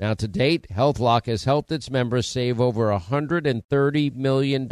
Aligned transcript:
Now, 0.00 0.14
to 0.14 0.26
date, 0.26 0.66
HealthLock 0.72 1.26
has 1.26 1.44
helped 1.44 1.70
its 1.70 1.90
members 1.90 2.26
save 2.26 2.60
over 2.60 2.86
$130 2.88 4.14
million. 4.16 4.68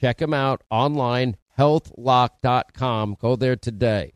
Check 0.00 0.18
them 0.18 0.34
out 0.34 0.62
online, 0.70 1.36
healthlock.com. 1.58 3.16
Go 3.20 3.36
there 3.36 3.56
today. 3.56 4.12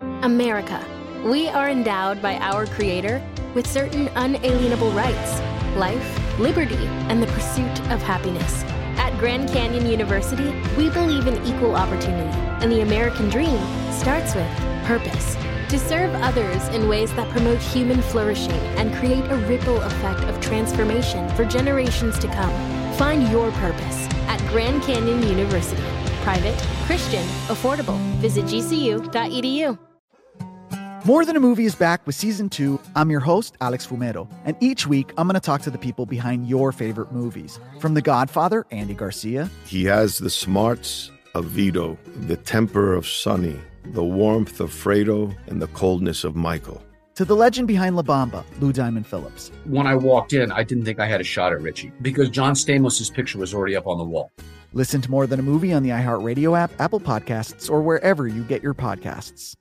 America. 0.00 0.84
We 1.24 1.48
are 1.48 1.68
endowed 1.68 2.20
by 2.22 2.36
our 2.36 2.66
Creator 2.66 3.22
with 3.54 3.66
certain 3.66 4.08
unalienable 4.14 4.90
rights 4.92 5.40
life, 5.76 6.38
liberty, 6.38 6.86
and 7.08 7.22
the 7.22 7.26
pursuit 7.28 7.80
of 7.90 8.00
happiness. 8.02 8.62
At 8.96 9.18
Grand 9.18 9.48
Canyon 9.48 9.86
University, 9.86 10.54
we 10.76 10.88
believe 10.90 11.26
in 11.26 11.44
equal 11.44 11.74
opportunity, 11.74 12.30
and 12.62 12.70
the 12.70 12.82
American 12.82 13.28
dream 13.28 13.58
starts 13.92 14.34
with 14.34 14.48
purpose. 14.84 15.36
To 15.70 15.78
serve 15.78 16.14
others 16.22 16.68
in 16.68 16.88
ways 16.88 17.12
that 17.14 17.28
promote 17.30 17.58
human 17.58 18.00
flourishing 18.00 18.52
and 18.76 18.94
create 18.94 19.24
a 19.24 19.36
ripple 19.48 19.80
effect 19.80 20.20
of 20.20 20.40
transformation 20.40 21.28
for 21.30 21.44
generations 21.44 22.16
to 22.20 22.28
come. 22.28 22.52
Find 22.94 23.28
your 23.28 23.50
purpose 23.52 24.06
at 24.28 24.38
Grand 24.50 24.82
Canyon 24.84 25.22
University. 25.26 25.82
Private, 26.22 26.56
Christian, 26.86 27.24
affordable. 27.48 27.98
Visit 28.18 28.44
gcu.edu. 28.44 29.78
More 31.04 31.24
Than 31.26 31.36
a 31.36 31.40
Movie 31.40 31.66
is 31.66 31.74
back 31.74 32.06
with 32.06 32.14
season 32.14 32.48
two. 32.48 32.80
I'm 32.94 33.10
your 33.10 33.20
host, 33.20 33.56
Alex 33.60 33.86
Fumero, 33.86 34.26
and 34.44 34.56
each 34.60 34.86
week 34.86 35.12
I'm 35.18 35.26
going 35.26 35.34
to 35.34 35.40
talk 35.40 35.60
to 35.62 35.70
the 35.70 35.76
people 35.76 36.06
behind 36.06 36.48
your 36.48 36.72
favorite 36.72 37.12
movies. 37.12 37.58
From 37.80 37.92
The 37.92 38.00
Godfather, 38.00 38.64
Andy 38.70 38.94
Garcia. 38.94 39.50
He 39.66 39.84
has 39.84 40.18
the 40.18 40.30
smarts 40.30 41.10
of 41.34 41.46
Vito, 41.46 41.98
the 42.26 42.36
temper 42.36 42.94
of 42.94 43.06
Sonny, 43.06 43.60
the 43.86 44.04
warmth 44.04 44.60
of 44.60 44.70
Fredo, 44.70 45.34
and 45.46 45.60
the 45.60 45.68
coldness 45.68 46.24
of 46.24 46.34
Michael. 46.34 46.82
To 47.16 47.24
the 47.24 47.36
legend 47.36 47.68
behind 47.68 47.94
La 47.94 48.02
Bamba, 48.02 48.44
Lou 48.60 48.72
Diamond 48.72 49.06
Phillips. 49.06 49.52
When 49.66 49.86
I 49.86 49.94
walked 49.94 50.32
in, 50.32 50.50
I 50.50 50.64
didn't 50.64 50.84
think 50.84 50.98
I 50.98 51.06
had 51.06 51.20
a 51.20 51.24
shot 51.24 51.52
at 51.52 51.60
Richie 51.60 51.92
because 52.02 52.28
John 52.28 52.54
Stamos' 52.54 53.12
picture 53.12 53.38
was 53.38 53.54
already 53.54 53.76
up 53.76 53.86
on 53.86 53.98
the 53.98 54.04
wall. 54.04 54.32
Listen 54.72 55.00
to 55.00 55.10
More 55.10 55.28
Than 55.28 55.38
a 55.38 55.42
Movie 55.42 55.72
on 55.72 55.84
the 55.84 55.90
iHeartRadio 55.90 56.58
app, 56.58 56.72
Apple 56.80 56.98
Podcasts, 56.98 57.70
or 57.70 57.82
wherever 57.82 58.26
you 58.26 58.42
get 58.42 58.62
your 58.62 58.74
podcasts. 58.74 59.54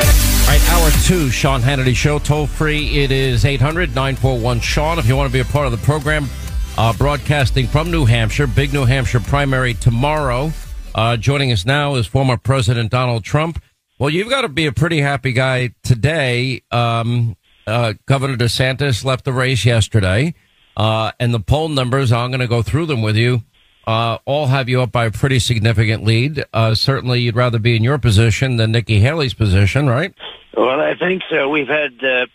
All 0.00 0.58
right, 0.58 0.70
hour 0.70 0.90
two, 1.04 1.30
Sean 1.30 1.60
Hannity 1.60 1.94
Show, 1.94 2.18
toll 2.18 2.48
free. 2.48 3.02
It 3.02 3.12
is 3.12 3.44
800 3.44 3.94
941 3.94 4.58
Sean. 4.58 4.98
If 4.98 5.06
you 5.06 5.16
want 5.16 5.30
to 5.30 5.32
be 5.32 5.40
a 5.40 5.44
part 5.44 5.66
of 5.66 5.72
the 5.72 5.78
program, 5.78 6.28
uh, 6.76 6.92
broadcasting 6.94 7.68
from 7.68 7.92
New 7.92 8.04
Hampshire, 8.04 8.48
big 8.48 8.72
New 8.72 8.84
Hampshire 8.84 9.20
primary 9.20 9.74
tomorrow. 9.74 10.52
Uh, 10.94 11.16
joining 11.16 11.50
us 11.52 11.64
now 11.64 11.94
is 11.94 12.06
former 12.06 12.36
President 12.36 12.90
Donald 12.90 13.24
Trump. 13.24 13.62
Well, 13.98 14.10
you've 14.10 14.28
got 14.28 14.42
to 14.42 14.48
be 14.48 14.66
a 14.66 14.72
pretty 14.72 15.00
happy 15.00 15.32
guy 15.32 15.74
today. 15.82 16.62
Um, 16.70 17.36
uh, 17.66 17.94
Governor 18.06 18.36
DeSantis 18.36 19.04
left 19.04 19.24
the 19.24 19.32
race 19.32 19.64
yesterday, 19.64 20.34
uh, 20.76 21.12
and 21.18 21.32
the 21.32 21.40
poll 21.40 21.68
numbers, 21.68 22.12
I'm 22.12 22.30
going 22.30 22.40
to 22.40 22.48
go 22.48 22.62
through 22.62 22.86
them 22.86 23.00
with 23.00 23.16
you, 23.16 23.42
uh, 23.86 24.18
all 24.24 24.46
have 24.46 24.68
you 24.68 24.82
up 24.82 24.92
by 24.92 25.06
a 25.06 25.10
pretty 25.10 25.38
significant 25.38 26.04
lead. 26.04 26.44
Uh, 26.52 26.74
certainly, 26.74 27.20
you'd 27.20 27.36
rather 27.36 27.58
be 27.58 27.74
in 27.74 27.82
your 27.82 27.98
position 27.98 28.56
than 28.56 28.72
Nikki 28.72 29.00
Haley's 29.00 29.34
position, 29.34 29.88
right? 29.88 30.12
Well, 30.56 30.80
I 30.80 30.94
think 30.98 31.22
so. 31.30 31.48
We've 31.48 31.68
had 31.68 32.04
uh, 32.04 32.26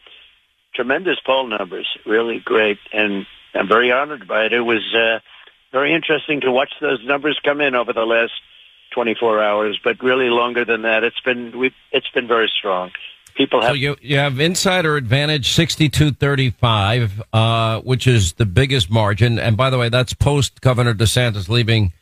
tremendous 0.74 1.20
poll 1.26 1.48
numbers, 1.48 1.88
really 2.06 2.40
great, 2.40 2.80
and 2.92 3.26
I'm 3.54 3.68
very 3.68 3.92
honored 3.92 4.28
by 4.28 4.46
it. 4.46 4.54
It 4.54 4.62
was 4.62 4.84
very 5.78 5.94
interesting 5.94 6.42
to 6.42 6.52
watch 6.52 6.74
those 6.82 7.04
numbers 7.06 7.40
come 7.44 7.62
in 7.62 7.76
over 7.76 7.94
the 7.94 8.06
last 8.06 8.34
24 8.96 9.44
hours, 9.44 9.80
but 9.84 10.02
really 10.02 10.30
longer 10.30 10.66
than 10.66 10.82
that. 10.82 11.04
It's 11.04 11.20
been 11.20 11.56
we 11.56 11.72
it's 11.92 12.10
been 12.10 12.28
very 12.28 12.52
strong. 12.58 12.90
People 13.36 13.62
have 13.62 13.70
so 13.72 13.74
you 13.76 13.96
you 14.02 14.18
have 14.18 14.40
insider 14.40 14.98
advantage 14.98 15.56
62-35, 15.56 17.22
uh, 17.32 17.82
which 17.82 18.08
is 18.08 18.34
the 18.34 18.48
biggest 18.48 18.90
margin. 18.90 19.38
And 19.38 19.56
by 19.56 19.70
the 19.70 19.78
way, 19.78 19.90
that's 19.90 20.16
post 20.16 20.62
Governor 20.62 20.96
DeSantis 20.96 21.48
leaving 21.48 21.94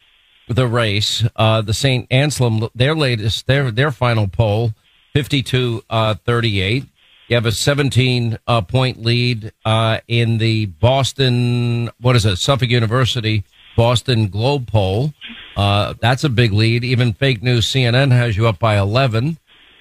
the 0.48 0.68
race. 0.68 1.26
Uh, 1.36 1.62
the 1.62 1.74
St. 1.74 2.08
Anselm, 2.10 2.70
their 2.74 2.96
latest, 2.96 3.46
their 3.46 3.72
their 3.72 3.92
final 3.92 4.30
poll, 4.30 4.72
52-38. 5.14 6.88
You 7.28 7.36
have 7.36 7.46
a 7.46 7.52
17 7.52 8.38
uh, 8.48 8.62
point 8.62 9.04
lead 9.04 9.52
uh, 9.66 10.00
in 10.08 10.38
the 10.38 10.68
Boston, 10.68 11.90
what 12.00 12.16
is 12.16 12.26
it, 12.26 12.38
Suffolk 12.38 12.70
University 12.70 13.44
Boston 13.76 14.28
Globe 14.28 14.68
poll. 14.68 15.14
Uh, 15.56 15.94
that's 16.00 16.24
a 16.24 16.30
big 16.30 16.52
lead. 16.52 16.84
Even 16.84 17.14
fake 17.14 17.42
news 17.42 17.68
CNN 17.68 18.12
has 18.12 18.36
you 18.36 18.48
up 18.48 18.60
by 18.60 18.78
11. 18.78 19.38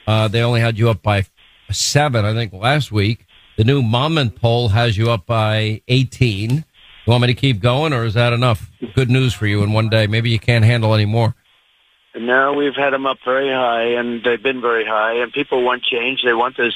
Uh, 0.06 0.28
they 0.28 0.42
only 0.42 0.60
had 0.60 0.78
you 0.78 0.90
up 0.90 1.02
by 1.02 1.24
seven, 1.70 2.24
I 2.24 2.32
think, 2.32 2.52
last 2.52 2.92
week. 2.92 3.26
The 3.56 3.64
new 3.64 3.82
Monmouth 3.82 4.40
poll 4.40 4.68
has 4.68 4.96
you 4.96 5.10
up 5.10 5.26
by 5.26 5.82
18. 5.88 6.50
You 7.06 7.10
want 7.10 7.22
me 7.22 7.28
to 7.28 7.34
keep 7.34 7.60
going, 7.60 7.92
or 7.92 8.04
is 8.04 8.14
that 8.14 8.32
enough 8.32 8.70
good 8.94 9.10
news 9.10 9.34
for 9.34 9.46
you 9.46 9.62
in 9.62 9.72
one 9.72 9.88
day? 9.88 10.06
Maybe 10.06 10.30
you 10.30 10.38
can't 10.38 10.64
handle 10.64 10.94
any 10.94 11.04
more. 11.04 11.34
No, 12.16 12.52
we've 12.52 12.74
had 12.74 12.92
them 12.92 13.06
up 13.06 13.18
very 13.24 13.50
high, 13.50 13.98
and 13.98 14.22
they've 14.24 14.42
been 14.42 14.60
very 14.60 14.86
high, 14.86 15.14
and 15.14 15.32
people 15.32 15.62
want 15.62 15.82
change. 15.82 16.22
They 16.24 16.32
want 16.32 16.56
this 16.56 16.74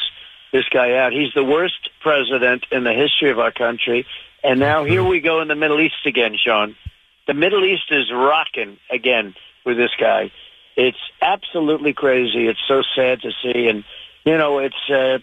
this 0.53 0.65
guy 0.71 0.97
out. 0.97 1.13
He's 1.13 1.33
the 1.35 1.45
worst 1.45 1.91
president 2.01 2.65
in 2.71 2.85
the 2.85 2.93
history 2.93 3.31
of 3.31 3.39
our 3.39 3.53
country, 3.53 4.07
and 4.43 4.59
now 4.59 4.85
here 4.85 5.05
we 5.05 5.21
go 5.21 5.41
in 5.41 5.49
the 5.49 5.55
Middle 5.55 5.81
East 5.81 6.07
again, 6.07 6.37
Sean. 6.43 6.75
The 7.29 7.35
Middle 7.35 7.63
East 7.67 7.91
is 7.91 8.11
rocking 8.11 8.79
again 8.91 9.35
with 9.67 9.77
this 9.77 9.91
guy. 10.01 10.33
It's 10.77 10.99
absolutely 11.21 11.93
crazy. 11.93 12.49
It's 12.49 12.67
so 12.67 12.83
sad 12.97 13.21
to 13.21 13.31
see, 13.43 13.69
and 13.69 13.85
you 14.25 14.39
know, 14.39 14.61
it's 14.61 14.91
uh, 14.91 15.19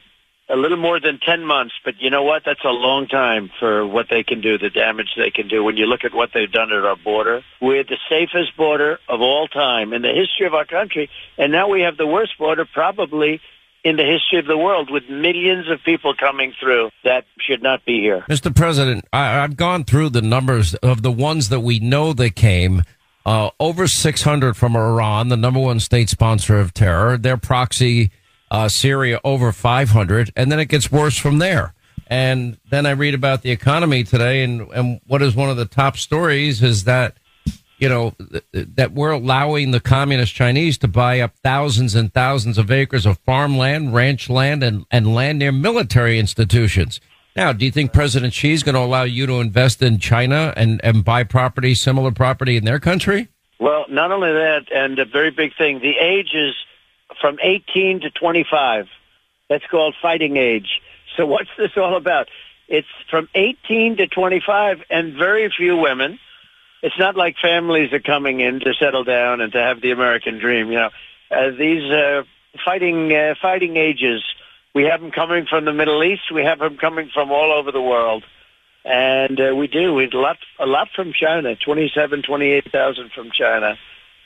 a 0.48 0.56
little 0.56 0.78
more 0.78 1.00
than 1.00 1.20
10 1.20 1.44
months, 1.44 1.74
but 1.84 1.96
you 2.00 2.12
know 2.12 2.22
what? 2.22 2.44
That's 2.46 2.64
a 2.64 2.70
long 2.70 3.08
time 3.08 3.50
for 3.60 3.88
what 3.88 4.06
they 4.12 4.22
can 4.22 4.40
do, 4.40 4.60
the 4.60 4.70
damage 4.70 5.16
they 5.18 5.32
can 5.32 5.48
do. 5.48 5.64
When 5.64 5.78
you 5.78 5.88
look 5.88 6.04
at 6.04 6.14
what 6.14 6.30
they've 6.32 6.52
done 6.52 6.72
at 6.72 6.86
our 6.86 6.96
border, 6.96 7.42
we're 7.60 7.84
the 7.84 7.98
safest 8.08 8.56
border 8.56 9.00
of 9.10 9.22
all 9.22 9.48
time 9.48 9.92
in 9.92 10.04
the 10.04 10.14
history 10.14 10.46
of 10.46 10.54
our 10.54 10.66
country, 10.66 11.10
and 11.40 11.52
now 11.52 11.70
we 11.70 11.82
have 11.82 11.98
the 11.98 12.06
worst 12.06 12.38
border 12.38 12.66
probably 12.72 13.42
in 13.86 13.98
the 13.98 14.04
history 14.04 14.40
of 14.40 14.48
the 14.48 14.58
world 14.58 14.90
with 14.90 15.08
millions 15.08 15.70
of 15.70 15.82
people 15.86 16.16
coming 16.16 16.52
through 16.60 16.90
that 17.04 17.24
should 17.40 17.62
not 17.62 17.86
be 17.86 18.02
here. 18.02 18.26
Mr. 18.28 18.54
President, 18.54 19.06
I, 19.14 19.40
I've 19.40 19.56
gone 19.56 19.84
through 19.84 20.10
the 20.10 20.24
numbers 20.24 20.74
of 20.76 21.04
the 21.04 21.12
ones 21.12 21.50
that 21.50 21.60
we 21.60 21.80
know 21.80 22.12
that 22.14 22.36
came. 22.36 22.82
Uh, 23.28 23.52
over 23.60 23.88
600 23.88 24.58
from 24.58 24.76
Iran, 24.76 25.30
the 25.30 25.38
number 25.38 25.60
one 25.60 25.80
state 25.80 26.10
sponsor 26.10 26.60
of 26.60 26.74
terror. 26.74 27.18
Their 27.18 27.38
proxy 27.38 28.12
uh, 28.50 28.70
Syria 28.70 29.20
over 29.24 29.52
500, 29.52 30.32
and 30.36 30.52
then 30.52 30.60
it 30.60 30.66
gets 30.66 30.92
worse 30.92 31.18
from 31.18 31.38
there. 31.38 31.74
And 32.08 32.58
then 32.70 32.86
I 32.86 32.92
read 32.92 33.14
about 33.14 33.42
the 33.42 33.52
economy 33.52 34.04
today, 34.04 34.44
and, 34.44 34.62
and 34.72 35.00
what 35.06 35.22
is 35.22 35.36
one 35.36 35.50
of 35.50 35.58
the 35.58 35.66
top 35.66 35.98
stories 35.98 36.64
is 36.64 36.84
that, 36.86 37.18
you 37.78 37.90
know, 37.90 38.14
th- 38.32 38.68
that 38.76 38.94
we're 38.94 39.12
allowing 39.12 39.72
the 39.72 39.80
communist 39.80 40.34
Chinese 40.34 40.78
to 40.80 40.88
buy 40.88 41.20
up 41.20 41.36
thousands 41.44 41.96
and 41.96 42.14
thousands 42.14 42.58
of 42.58 42.72
acres 42.72 43.06
of 43.06 43.18
farmland, 43.20 43.94
ranch 43.94 44.30
land, 44.30 44.64
and, 44.64 44.86
and 44.92 45.14
land 45.14 45.40
near 45.40 45.52
military 45.52 46.20
institutions. 46.20 47.00
Now, 47.36 47.52
do 47.52 47.66
you 47.66 47.72
think 47.72 47.92
President 47.92 48.34
Xi 48.34 48.54
is 48.54 48.64
going 48.64 48.76
to 48.76 48.82
allow 48.82 49.04
you 49.04 49.26
to 49.26 49.42
invest 49.42 49.82
in 49.82 50.00
China 50.00 50.54
and, 50.56 50.80
and 50.84 51.04
buy 51.04 51.24
property, 51.24 51.76
similar 51.76 52.12
property 52.12 52.56
in 52.56 52.64
their 52.64 52.80
country? 52.80 53.28
Well, 53.60 53.86
not 53.90 54.12
only 54.12 54.32
that, 54.32 54.72
and 54.74 54.98
a 55.00 55.06
very 55.06 55.32
big 55.32 55.56
thing, 55.58 55.80
the 55.80 55.98
age 55.98 56.34
is 56.34 56.56
from 57.20 57.38
18 57.42 58.02
to 58.02 58.10
25. 58.10 58.88
That's 59.50 59.66
called 59.68 59.96
fighting 60.02 60.38
age. 60.38 60.82
So 61.18 61.26
what's 61.26 61.50
this 61.58 61.72
all 61.76 61.96
about? 61.96 62.30
It's 62.68 62.88
from 63.10 63.30
18 63.36 63.98
to 63.98 64.08
25 64.08 64.84
and 64.90 65.14
very 65.14 65.50
few 65.56 65.78
women. 65.78 66.20
It's 66.86 67.00
not 67.00 67.18
like 67.18 67.36
families 67.42 67.92
are 67.94 68.00
coming 68.00 68.42
in 68.42 68.60
to 68.60 68.76
settle 68.76 69.04
down 69.04 69.42
and 69.42 69.52
to 69.54 69.58
have 69.58 69.82
the 69.82 69.90
American 69.90 70.38
dream. 70.38 70.72
You 70.72 70.78
know, 70.78 70.90
uh, 71.32 71.50
these 71.58 71.92
uh, 71.92 72.22
fighting 72.64 73.12
uh, 73.12 73.34
fighting 73.42 73.76
ages. 73.76 74.24
We 74.76 74.84
have 74.84 75.02
them 75.02 75.10
coming 75.10 75.48
from 75.50 75.66
the 75.66 75.74
Middle 75.74 76.04
East. 76.04 76.32
We 76.32 76.44
have 76.44 76.60
them 76.60 76.78
coming 76.78 77.10
from 77.12 77.32
all 77.32 77.52
over 77.52 77.72
the 77.72 77.82
world, 77.82 78.24
and 78.84 79.42
uh, 79.42 79.56
we 79.56 79.66
do. 79.66 79.96
We 79.96 80.06
a 80.14 80.16
lot 80.16 80.38
a 80.60 80.68
lot 80.68 80.90
from 80.96 81.12
China. 81.12 81.56
Twenty 81.56 81.92
seven, 81.92 82.22
twenty 82.22 82.52
eight 82.52 82.72
thousand 82.72 83.12
from 83.14 83.32
China. 83.32 83.80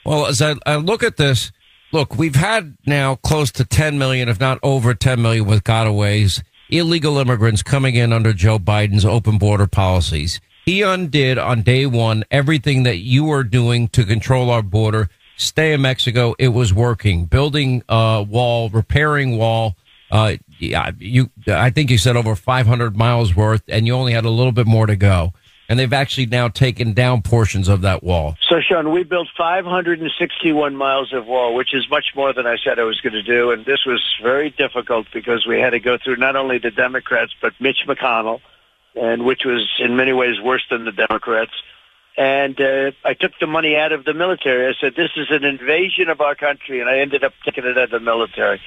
Well, 0.04 0.26
as 0.26 0.42
I, 0.42 0.56
I 0.66 0.76
look 0.76 1.02
at 1.02 1.16
this, 1.16 1.52
look, 1.92 2.18
we've 2.18 2.34
had 2.34 2.76
now 2.86 3.16
close 3.16 3.50
to 3.52 3.64
10 3.66 3.98
million, 3.98 4.30
if 4.30 4.40
not 4.40 4.58
over 4.62 4.94
10 4.94 5.20
million 5.20 5.44
with 5.44 5.62
gotaways, 5.62 6.42
illegal 6.70 7.18
immigrants 7.18 7.62
coming 7.62 7.96
in 7.96 8.10
under 8.10 8.32
Joe 8.32 8.58
Biden's 8.58 9.04
open 9.04 9.36
border 9.36 9.66
policies. 9.66 10.40
He 10.70 10.82
undid 10.82 11.36
on 11.36 11.62
day 11.62 11.84
one 11.84 12.22
everything 12.30 12.84
that 12.84 12.98
you 12.98 13.24
were 13.24 13.42
doing 13.42 13.88
to 13.88 14.04
control 14.04 14.50
our 14.50 14.62
border. 14.62 15.10
Stay 15.36 15.72
in 15.72 15.80
Mexico. 15.80 16.36
It 16.38 16.48
was 16.48 16.72
working. 16.72 17.24
Building 17.24 17.82
a 17.88 18.22
wall, 18.22 18.68
repairing 18.68 19.36
wall. 19.36 19.74
Uh, 20.12 20.36
you, 20.58 21.28
I 21.48 21.70
think 21.70 21.90
you 21.90 21.98
said 21.98 22.16
over 22.16 22.36
500 22.36 22.96
miles 22.96 23.34
worth 23.34 23.62
and 23.66 23.84
you 23.84 23.94
only 23.94 24.12
had 24.12 24.24
a 24.24 24.30
little 24.30 24.52
bit 24.52 24.68
more 24.68 24.86
to 24.86 24.94
go. 24.94 25.32
And 25.68 25.78
they've 25.78 25.92
actually 25.92 26.26
now 26.26 26.48
taken 26.48 26.92
down 26.92 27.22
portions 27.22 27.68
of 27.68 27.82
that 27.82 28.04
wall. 28.04 28.36
So, 28.48 28.56
Sean, 28.60 28.92
we 28.92 29.04
built 29.04 29.28
561 29.36 30.76
miles 30.76 31.12
of 31.12 31.26
wall, 31.26 31.54
which 31.54 31.74
is 31.74 31.88
much 31.90 32.06
more 32.14 32.32
than 32.32 32.46
I 32.46 32.56
said 32.64 32.78
I 32.78 32.84
was 32.84 33.00
going 33.00 33.12
to 33.12 33.22
do. 33.22 33.50
And 33.50 33.64
this 33.64 33.84
was 33.86 34.02
very 34.22 34.50
difficult 34.50 35.06
because 35.12 35.46
we 35.48 35.60
had 35.60 35.70
to 35.70 35.80
go 35.80 35.96
through 35.96 36.16
not 36.16 36.34
only 36.34 36.58
the 36.58 36.72
Democrats, 36.72 37.32
but 37.40 37.54
Mitch 37.60 37.86
McConnell, 37.86 38.40
and 38.94 39.24
which 39.24 39.44
was 39.44 39.68
in 39.78 39.96
many 39.96 40.12
ways 40.12 40.40
worse 40.42 40.64
than 40.70 40.84
the 40.84 40.92
Democrats. 40.92 41.52
And 42.16 42.60
uh, 42.60 42.90
I 43.04 43.14
took 43.14 43.32
the 43.40 43.46
money 43.46 43.76
out 43.76 43.92
of 43.92 44.04
the 44.04 44.14
military. 44.14 44.66
I 44.66 44.74
said, 44.80 44.94
this 44.94 45.10
is 45.16 45.28
an 45.30 45.44
invasion 45.44 46.08
of 46.08 46.20
our 46.20 46.34
country. 46.34 46.80
And 46.80 46.88
I 46.88 46.98
ended 46.98 47.24
up 47.24 47.32
taking 47.44 47.64
it 47.64 47.78
out 47.78 47.84
of 47.84 47.90
the 47.90 48.00
military. 48.00 48.60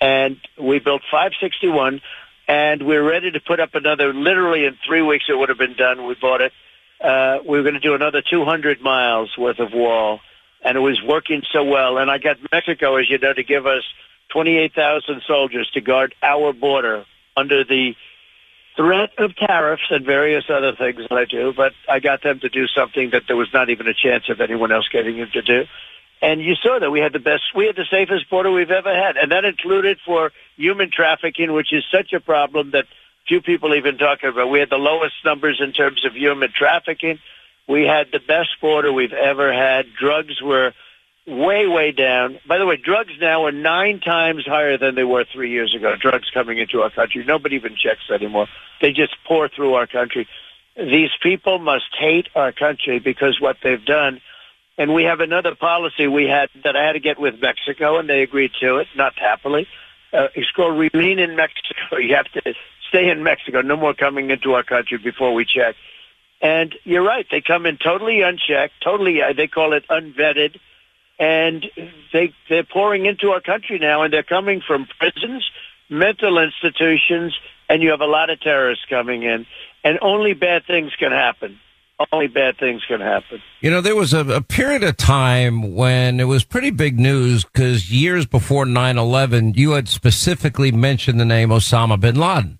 And 0.00 0.38
we 0.58 0.78
built 0.78 1.02
561 1.10 2.00
and 2.48 2.82
we're 2.82 3.02
ready 3.02 3.30
to 3.30 3.40
put 3.40 3.60
up 3.60 3.74
another. 3.74 4.12
Literally 4.12 4.64
in 4.64 4.76
three 4.86 5.02
weeks, 5.02 5.24
it 5.28 5.38
would 5.38 5.48
have 5.48 5.58
been 5.58 5.76
done. 5.76 6.06
We 6.06 6.14
bought 6.14 6.40
it. 6.40 6.52
Uh, 7.00 7.38
we 7.44 7.58
were 7.58 7.62
going 7.62 7.74
to 7.74 7.80
do 7.80 7.94
another 7.94 8.22
200 8.22 8.80
miles 8.80 9.36
worth 9.36 9.58
of 9.58 9.72
wall, 9.72 10.20
and 10.62 10.76
it 10.76 10.80
was 10.80 11.02
working 11.02 11.42
so 11.52 11.64
well. 11.64 11.98
And 11.98 12.10
I 12.10 12.18
got 12.18 12.38
Mexico, 12.52 12.96
as 12.96 13.10
you 13.10 13.18
know, 13.18 13.32
to 13.32 13.42
give 13.42 13.66
us 13.66 13.82
28,000 14.30 15.22
soldiers 15.26 15.70
to 15.74 15.80
guard 15.80 16.14
our 16.22 16.52
border 16.52 17.04
under 17.36 17.64
the 17.64 17.94
threat 18.76 19.10
of 19.18 19.34
tariffs 19.36 19.84
and 19.90 20.04
various 20.04 20.44
other 20.48 20.74
things 20.76 21.00
that 21.08 21.12
I 21.16 21.24
do. 21.24 21.52
But 21.56 21.72
I 21.88 22.00
got 22.00 22.22
them 22.22 22.40
to 22.40 22.48
do 22.48 22.66
something 22.66 23.10
that 23.10 23.24
there 23.26 23.36
was 23.36 23.48
not 23.52 23.70
even 23.70 23.88
a 23.88 23.94
chance 23.94 24.28
of 24.28 24.40
anyone 24.40 24.72
else 24.72 24.88
getting 24.88 25.16
them 25.16 25.30
to 25.32 25.42
do. 25.42 25.64
And 26.22 26.40
you 26.40 26.54
saw 26.54 26.78
that 26.78 26.90
we 26.90 27.00
had 27.00 27.12
the 27.12 27.18
best, 27.18 27.42
we 27.54 27.66
had 27.66 27.76
the 27.76 27.84
safest 27.90 28.30
border 28.30 28.50
we've 28.50 28.70
ever 28.70 28.94
had. 28.94 29.16
And 29.16 29.32
that 29.32 29.44
included 29.44 29.98
for 30.04 30.32
human 30.56 30.90
trafficking, 30.90 31.52
which 31.52 31.72
is 31.72 31.84
such 31.90 32.12
a 32.12 32.20
problem 32.20 32.70
that 32.70 32.86
few 33.26 33.42
people 33.42 33.74
even 33.74 33.98
talk 33.98 34.22
about. 34.22 34.48
We 34.48 34.60
had 34.60 34.70
the 34.70 34.76
lowest 34.76 35.14
numbers 35.24 35.60
in 35.62 35.72
terms 35.72 36.04
of 36.04 36.14
human 36.14 36.52
trafficking. 36.52 37.18
We 37.68 37.82
had 37.82 38.12
the 38.12 38.20
best 38.20 38.50
border 38.60 38.92
we've 38.92 39.12
ever 39.12 39.52
had. 39.52 39.86
Drugs 39.98 40.40
were 40.40 40.72
way, 41.26 41.66
way 41.66 41.92
down. 41.92 42.38
By 42.46 42.58
the 42.58 42.66
way, 42.66 42.76
drugs 42.76 43.12
now 43.20 43.44
are 43.46 43.52
nine 43.52 44.00
times 44.00 44.44
higher 44.46 44.78
than 44.78 44.94
they 44.94 45.04
were 45.04 45.24
three 45.32 45.50
years 45.50 45.74
ago. 45.74 45.94
Drugs 46.00 46.30
coming 46.32 46.58
into 46.58 46.82
our 46.82 46.90
country. 46.90 47.24
Nobody 47.24 47.56
even 47.56 47.76
checks 47.76 48.10
anymore. 48.12 48.46
They 48.80 48.92
just 48.92 49.16
pour 49.26 49.48
through 49.48 49.74
our 49.74 49.86
country. 49.86 50.28
These 50.76 51.10
people 51.22 51.58
must 51.58 51.94
hate 51.98 52.28
our 52.34 52.52
country 52.52 52.98
because 52.98 53.40
what 53.40 53.56
they've 53.62 53.84
done 53.84 54.20
and 54.78 54.92
we 54.92 55.04
have 55.04 55.20
another 55.20 55.54
policy 55.54 56.06
we 56.06 56.26
had 56.26 56.50
that 56.64 56.76
I 56.76 56.84
had 56.84 56.92
to 56.92 57.00
get 57.00 57.18
with 57.18 57.40
Mexico, 57.40 57.98
and 57.98 58.08
they 58.08 58.22
agreed 58.22 58.52
to 58.60 58.76
it, 58.76 58.88
not 58.94 59.18
happily. 59.18 59.66
Uh, 60.12 60.28
it's 60.34 60.50
called 60.50 60.78
remain 60.78 61.18
in 61.18 61.36
Mexico. 61.36 61.74
You 61.98 62.16
have 62.16 62.30
to 62.32 62.54
stay 62.88 63.08
in 63.08 63.22
Mexico. 63.22 63.62
No 63.62 63.76
more 63.76 63.94
coming 63.94 64.30
into 64.30 64.52
our 64.52 64.62
country 64.62 64.98
before 64.98 65.32
we 65.32 65.44
check. 65.44 65.76
And 66.42 66.74
you're 66.84 67.02
right. 67.02 67.26
They 67.30 67.40
come 67.40 67.64
in 67.64 67.78
totally 67.78 68.22
unchecked, 68.22 68.74
totally, 68.82 69.22
uh, 69.22 69.32
they 69.32 69.46
call 69.46 69.72
it 69.72 69.84
unvetted. 69.88 70.58
And 71.18 71.64
they, 72.12 72.34
they're 72.48 72.64
pouring 72.64 73.06
into 73.06 73.30
our 73.30 73.40
country 73.40 73.78
now, 73.78 74.02
and 74.02 74.12
they're 74.12 74.22
coming 74.22 74.60
from 74.66 74.86
prisons, 74.98 75.48
mental 75.88 76.38
institutions, 76.38 77.34
and 77.68 77.82
you 77.82 77.90
have 77.90 78.02
a 78.02 78.06
lot 78.06 78.30
of 78.30 78.40
terrorists 78.40 78.84
coming 78.88 79.22
in. 79.22 79.46
And 79.82 79.98
only 80.02 80.34
bad 80.34 80.66
things 80.66 80.92
can 80.98 81.12
happen 81.12 81.58
only 82.12 82.26
bad 82.26 82.58
things 82.58 82.82
can 82.86 83.00
happen. 83.00 83.42
You 83.60 83.70
know, 83.70 83.80
there 83.80 83.96
was 83.96 84.12
a, 84.12 84.20
a 84.28 84.40
period 84.40 84.84
of 84.84 84.96
time 84.96 85.74
when 85.74 86.20
it 86.20 86.24
was 86.24 86.44
pretty 86.44 86.70
big 86.70 86.98
news 86.98 87.44
because 87.44 87.90
years 87.90 88.26
before 88.26 88.64
9-11, 88.64 89.56
you 89.56 89.72
had 89.72 89.88
specifically 89.88 90.72
mentioned 90.72 91.18
the 91.18 91.24
name 91.24 91.48
Osama 91.48 91.98
bin 91.98 92.16
Laden. 92.16 92.58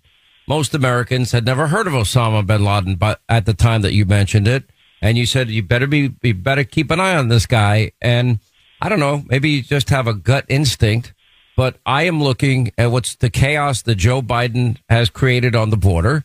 Most 0.48 0.74
Americans 0.74 1.32
had 1.32 1.44
never 1.44 1.66
heard 1.66 1.86
of 1.86 1.92
Osama 1.92 2.46
bin 2.46 2.64
Laden 2.64 2.96
but 2.96 3.20
at 3.28 3.46
the 3.46 3.54
time 3.54 3.82
that 3.82 3.92
you 3.92 4.06
mentioned 4.06 4.48
it. 4.48 4.70
And 5.02 5.18
you 5.18 5.26
said 5.26 5.50
you 5.50 5.62
better 5.62 5.86
be, 5.86 6.14
you 6.22 6.34
better 6.34 6.64
keep 6.64 6.90
an 6.90 7.00
eye 7.00 7.16
on 7.16 7.28
this 7.28 7.46
guy. 7.46 7.92
And 8.00 8.38
I 8.80 8.88
don't 8.88 9.00
know, 9.00 9.24
maybe 9.26 9.50
you 9.50 9.62
just 9.62 9.90
have 9.90 10.06
a 10.06 10.14
gut 10.14 10.44
instinct, 10.48 11.12
but 11.56 11.76
I 11.84 12.04
am 12.04 12.22
looking 12.22 12.72
at 12.78 12.90
what's 12.90 13.14
the 13.14 13.30
chaos 13.30 13.82
that 13.82 13.96
Joe 13.96 14.22
Biden 14.22 14.78
has 14.88 15.10
created 15.10 15.54
on 15.54 15.70
the 15.70 15.76
border 15.76 16.24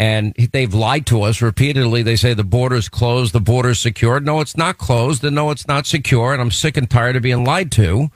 and 0.00 0.34
they've 0.52 0.72
lied 0.72 1.04
to 1.08 1.20
us 1.20 1.42
repeatedly. 1.42 2.02
They 2.02 2.16
say 2.16 2.32
the 2.32 2.42
border's 2.42 2.88
closed, 2.88 3.34
the 3.34 3.40
border's 3.40 3.78
secured. 3.78 4.24
No, 4.24 4.40
it's 4.40 4.56
not 4.56 4.78
closed, 4.78 5.22
and 5.22 5.36
no, 5.36 5.50
it's 5.50 5.68
not 5.68 5.84
secure. 5.84 6.32
And 6.32 6.40
I'm 6.40 6.50
sick 6.50 6.78
and 6.78 6.88
tired 6.88 7.16
of 7.16 7.22
being 7.22 7.44
lied 7.44 7.70
to. 7.72 8.08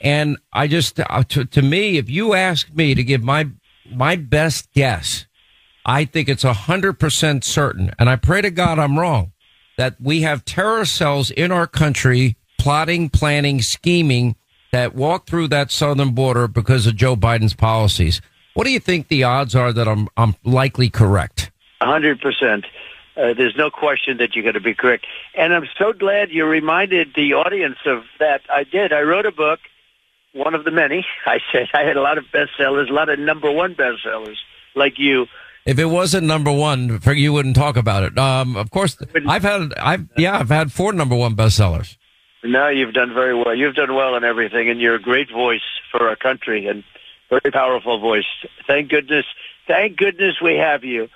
And 0.00 0.38
I 0.52 0.68
just, 0.68 1.00
uh, 1.00 1.24
to, 1.30 1.44
to 1.46 1.62
me, 1.62 1.98
if 1.98 2.08
you 2.08 2.34
ask 2.34 2.72
me 2.72 2.94
to 2.94 3.02
give 3.02 3.24
my 3.24 3.48
my 3.92 4.14
best 4.14 4.70
guess, 4.72 5.26
I 5.84 6.04
think 6.04 6.28
it's 6.28 6.44
a 6.44 6.52
hundred 6.52 6.94
percent 6.94 7.44
certain, 7.44 7.92
and 7.98 8.08
I 8.08 8.16
pray 8.16 8.42
to 8.42 8.50
God 8.50 8.78
I'm 8.78 8.98
wrong, 8.98 9.32
that 9.76 9.96
we 10.00 10.22
have 10.22 10.44
terror 10.44 10.84
cells 10.84 11.30
in 11.30 11.52
our 11.52 11.66
country 11.66 12.36
plotting, 12.58 13.08
planning, 13.08 13.62
scheming 13.62 14.36
that 14.72 14.94
walk 14.94 15.26
through 15.26 15.48
that 15.48 15.70
southern 15.70 16.10
border 16.12 16.46
because 16.46 16.86
of 16.86 16.96
Joe 16.96 17.16
Biden's 17.16 17.54
policies. 17.54 18.20
What 18.54 18.64
do 18.64 18.70
you 18.70 18.80
think 18.80 19.08
the 19.08 19.24
odds 19.24 19.54
are 19.54 19.72
that 19.72 19.88
I'm 19.88 20.08
I'm 20.16 20.34
likely 20.44 20.90
correct? 20.90 21.50
A 21.80 21.86
hundred 21.86 22.20
percent. 22.20 22.66
Uh, 23.16 23.34
there's 23.34 23.56
no 23.56 23.70
question 23.70 24.18
that 24.18 24.34
you're 24.34 24.42
going 24.44 24.54
to 24.54 24.60
be 24.60 24.74
correct. 24.74 25.06
And 25.34 25.52
I'm 25.52 25.66
so 25.78 25.92
glad 25.92 26.30
you 26.30 26.46
reminded 26.46 27.12
the 27.14 27.34
audience 27.34 27.78
of 27.84 28.04
that. 28.18 28.40
I 28.48 28.64
did. 28.64 28.92
I 28.92 29.00
wrote 29.00 29.26
a 29.26 29.32
book, 29.32 29.60
one 30.32 30.54
of 30.54 30.64
the 30.64 30.70
many. 30.70 31.04
I 31.26 31.40
said 31.52 31.68
I 31.74 31.82
had 31.82 31.96
a 31.96 32.02
lot 32.02 32.18
of 32.18 32.24
bestsellers, 32.26 32.88
a 32.88 32.92
lot 32.92 33.08
of 33.08 33.18
number 33.18 33.50
one 33.50 33.74
bestsellers, 33.74 34.36
like 34.74 34.98
you. 34.98 35.26
If 35.66 35.78
it 35.78 35.86
wasn't 35.86 36.26
number 36.26 36.50
one, 36.50 37.00
you 37.14 37.32
wouldn't 37.32 37.56
talk 37.56 37.76
about 37.76 38.02
it. 38.02 38.18
Um, 38.18 38.56
of 38.56 38.70
course, 38.70 38.96
I've 39.26 39.42
had, 39.42 39.74
I've 39.74 40.08
yeah, 40.16 40.38
I've 40.38 40.48
had 40.48 40.72
four 40.72 40.92
number 40.92 41.14
one 41.14 41.36
bestsellers. 41.36 41.96
No, 42.42 42.68
you've 42.68 42.94
done 42.94 43.12
very 43.12 43.34
well. 43.34 43.54
You've 43.54 43.74
done 43.74 43.94
well 43.94 44.16
in 44.16 44.24
everything, 44.24 44.70
and 44.70 44.80
you're 44.80 44.94
a 44.94 45.00
great 45.00 45.30
voice 45.30 45.60
for 45.92 46.08
our 46.08 46.16
country. 46.16 46.66
And 46.66 46.82
very 47.28 47.52
powerful 47.52 48.00
voice. 48.00 48.24
Thank 48.66 48.90
goodness. 48.90 49.24
Thank 49.66 49.96
goodness 49.96 50.40
we 50.42 50.56
have 50.56 50.84
you. 50.84 51.08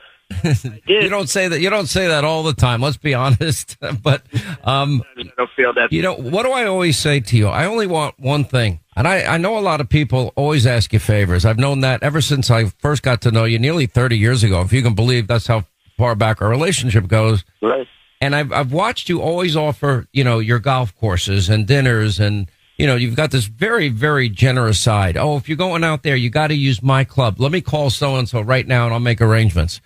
you 0.86 1.08
don't 1.08 1.28
say 1.28 1.48
that. 1.48 1.60
You 1.60 1.70
don't 1.70 1.86
say 1.86 2.08
that 2.08 2.24
all 2.24 2.42
the 2.42 2.52
time. 2.52 2.80
Let's 2.80 2.96
be 2.96 3.14
honest. 3.24 3.76
but 4.02 4.22
um, 4.64 5.02
I 5.16 5.22
don't 5.36 5.50
feel 5.56 5.72
that. 5.74 5.92
You 5.92 6.02
know 6.02 6.14
what 6.14 6.44
do 6.44 6.52
I 6.52 6.64
always 6.64 6.98
say 6.98 7.20
to 7.20 7.36
you? 7.36 7.48
I 7.48 7.66
only 7.66 7.86
want 7.86 8.18
one 8.18 8.44
thing, 8.44 8.80
and 8.96 9.06
I 9.06 9.34
I 9.34 9.36
know 9.38 9.58
a 9.58 9.60
lot 9.60 9.80
of 9.80 9.88
people 9.88 10.32
always 10.36 10.66
ask 10.66 10.92
you 10.92 10.98
favors. 10.98 11.44
I've 11.44 11.58
known 11.58 11.80
that 11.80 12.02
ever 12.02 12.20
since 12.20 12.50
I 12.50 12.66
first 12.66 13.02
got 13.02 13.20
to 13.22 13.30
know 13.30 13.44
you, 13.44 13.58
nearly 13.58 13.86
thirty 13.86 14.18
years 14.18 14.42
ago. 14.42 14.60
If 14.62 14.72
you 14.72 14.82
can 14.82 14.94
believe, 14.94 15.26
that's 15.26 15.46
how 15.46 15.64
far 15.96 16.14
back 16.14 16.42
our 16.42 16.48
relationship 16.48 17.06
goes. 17.06 17.44
Right. 17.62 17.86
And 18.20 18.34
I've 18.34 18.52
I've 18.52 18.72
watched 18.72 19.08
you 19.08 19.20
always 19.20 19.56
offer, 19.56 20.06
you 20.12 20.24
know, 20.24 20.38
your 20.38 20.58
golf 20.58 20.94
courses 20.96 21.48
and 21.48 21.66
dinners 21.66 22.18
and 22.18 22.50
you 22.76 22.86
know, 22.86 22.96
you've 22.96 23.14
got 23.14 23.30
this 23.30 23.44
very, 23.44 23.88
very 23.88 24.28
generous 24.28 24.80
side. 24.80 25.16
Oh, 25.16 25.36
if 25.36 25.48
you're 25.48 25.56
going 25.56 25.84
out 25.84 26.02
there, 26.02 26.16
you 26.16 26.28
got 26.28 26.48
to 26.48 26.54
use 26.54 26.82
my 26.82 27.04
club. 27.04 27.38
Let 27.38 27.52
me 27.52 27.60
call 27.60 27.90
so 27.90 28.16
and 28.16 28.28
so 28.28 28.40
right 28.40 28.66
now 28.66 28.86
and 28.86 28.94
I'll 28.94 29.00
make 29.00 29.20
arrangements. 29.20 29.80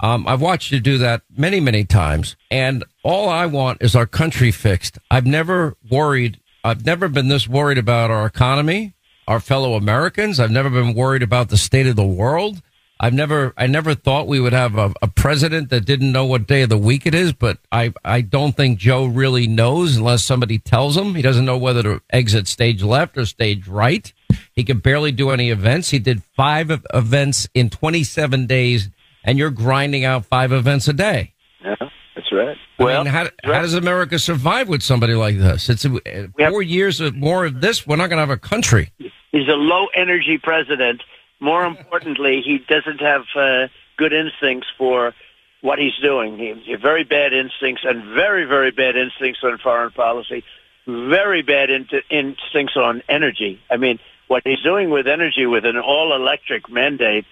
Um, 0.00 0.26
I've 0.26 0.40
watched 0.40 0.72
you 0.72 0.80
do 0.80 0.98
that 0.98 1.22
many, 1.36 1.60
many 1.60 1.84
times. 1.84 2.36
And 2.50 2.84
all 3.02 3.28
I 3.28 3.46
want 3.46 3.82
is 3.82 3.94
our 3.94 4.06
country 4.06 4.50
fixed. 4.50 4.98
I've 5.10 5.26
never 5.26 5.76
worried. 5.90 6.40
I've 6.62 6.84
never 6.84 7.08
been 7.08 7.28
this 7.28 7.48
worried 7.48 7.78
about 7.78 8.10
our 8.10 8.26
economy, 8.26 8.94
our 9.28 9.40
fellow 9.40 9.74
Americans. 9.74 10.40
I've 10.40 10.50
never 10.50 10.70
been 10.70 10.94
worried 10.94 11.22
about 11.22 11.48
the 11.48 11.56
state 11.56 11.86
of 11.86 11.96
the 11.96 12.06
world. 12.06 12.60
I've 13.00 13.12
never, 13.12 13.52
I 13.56 13.66
never 13.66 13.94
thought 13.94 14.28
we 14.28 14.38
would 14.38 14.52
have 14.52 14.78
a, 14.78 14.92
a, 15.02 15.08
president 15.08 15.68
that 15.70 15.84
didn't 15.84 16.12
know 16.12 16.24
what 16.24 16.46
day 16.46 16.62
of 16.62 16.68
the 16.68 16.78
week 16.78 17.06
it 17.06 17.14
is, 17.14 17.32
but 17.32 17.58
I, 17.72 17.92
I 18.04 18.20
don't 18.20 18.56
think 18.56 18.78
Joe 18.78 19.04
really 19.04 19.48
knows 19.48 19.96
unless 19.96 20.22
somebody 20.22 20.58
tells 20.58 20.96
him. 20.96 21.14
He 21.14 21.22
doesn't 21.22 21.44
know 21.44 21.58
whether 21.58 21.82
to 21.82 22.00
exit 22.10 22.46
stage 22.46 22.82
left 22.82 23.18
or 23.18 23.26
stage 23.26 23.66
right. 23.66 24.12
He 24.52 24.62
can 24.62 24.78
barely 24.78 25.10
do 25.10 25.30
any 25.30 25.50
events. 25.50 25.90
He 25.90 25.98
did 25.98 26.22
five 26.36 26.70
events 26.94 27.48
in 27.52 27.68
27 27.68 28.46
days, 28.46 28.90
and 29.24 29.38
you're 29.38 29.50
grinding 29.50 30.04
out 30.04 30.26
five 30.26 30.52
events 30.52 30.86
a 30.86 30.92
day. 30.92 31.34
Yeah, 31.64 31.74
that's 32.14 32.30
right. 32.30 32.56
I 32.78 32.82
well, 32.82 33.04
mean, 33.04 33.12
how, 33.12 33.28
how 33.42 33.62
does 33.62 33.74
America 33.74 34.18
survive 34.18 34.68
with 34.68 34.82
somebody 34.82 35.14
like 35.14 35.38
this? 35.38 35.68
It's 35.68 35.84
uh, 35.84 35.98
four 36.36 36.62
have, 36.62 36.70
years 36.70 37.00
of 37.00 37.16
more 37.16 37.44
of 37.44 37.60
this. 37.60 37.86
We're 37.86 37.96
not 37.96 38.08
going 38.08 38.18
to 38.18 38.26
have 38.26 38.30
a 38.30 38.36
country. 38.36 38.92
He's 38.98 39.48
a 39.48 39.56
low 39.56 39.86
energy 39.96 40.38
president 40.42 41.02
more 41.44 41.64
importantly, 41.66 42.42
he 42.44 42.58
doesn't 42.58 43.00
have 43.00 43.22
uh, 43.36 43.68
good 43.96 44.12
instincts 44.12 44.68
for 44.76 45.14
what 45.60 45.78
he's 45.78 45.96
doing. 46.02 46.38
He, 46.38 46.74
very 46.74 47.04
bad 47.04 47.32
instincts 47.32 47.84
and 47.84 48.04
very, 48.14 48.44
very 48.44 48.70
bad 48.70 48.96
instincts 48.96 49.40
on 49.42 49.58
foreign 49.58 49.92
policy. 49.92 50.44
Very 50.86 51.42
bad 51.42 51.70
in- 51.70 51.88
instincts 52.10 52.76
on 52.76 53.02
energy. 53.08 53.60
I 53.70 53.76
mean, 53.76 53.98
what 54.28 54.42
he's 54.44 54.60
doing 54.62 54.90
with 54.90 55.06
energy 55.06 55.46
with 55.46 55.64
an 55.64 55.78
all-electric 55.78 56.68
mandate 56.70 57.24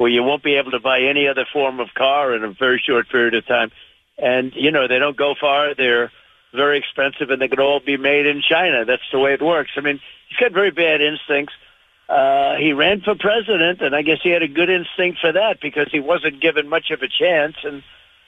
where 0.00 0.10
you 0.10 0.22
won't 0.22 0.42
be 0.42 0.54
able 0.54 0.70
to 0.70 0.80
buy 0.80 1.00
any 1.02 1.28
other 1.28 1.44
form 1.52 1.78
of 1.78 1.92
car 1.94 2.34
in 2.34 2.42
a 2.42 2.50
very 2.50 2.82
short 2.84 3.06
period 3.10 3.34
of 3.34 3.46
time 3.46 3.70
and 4.20 4.52
you 4.54 4.70
know 4.70 4.86
they 4.86 4.98
don't 4.98 5.16
go 5.16 5.34
far. 5.40 5.74
They're 5.74 6.12
very 6.52 6.78
expensive, 6.78 7.30
and 7.30 7.40
they 7.40 7.48
could 7.48 7.60
all 7.60 7.80
be 7.80 7.96
made 7.96 8.26
in 8.26 8.42
China. 8.42 8.84
That's 8.84 9.08
the 9.12 9.18
way 9.18 9.34
it 9.34 9.42
works. 9.42 9.72
I 9.76 9.80
mean, 9.80 10.00
he's 10.28 10.38
got 10.38 10.52
very 10.52 10.70
bad 10.70 11.00
instincts. 11.00 11.54
Uh, 12.08 12.56
he 12.56 12.72
ran 12.72 13.00
for 13.02 13.14
president, 13.14 13.80
and 13.80 13.94
I 13.94 14.02
guess 14.02 14.18
he 14.22 14.30
had 14.30 14.42
a 14.42 14.48
good 14.48 14.68
instinct 14.68 15.20
for 15.20 15.32
that 15.32 15.60
because 15.62 15.88
he 15.92 16.00
wasn't 16.00 16.40
given 16.40 16.68
much 16.68 16.90
of 16.90 17.02
a 17.02 17.08
chance, 17.08 17.56
and 17.64 17.82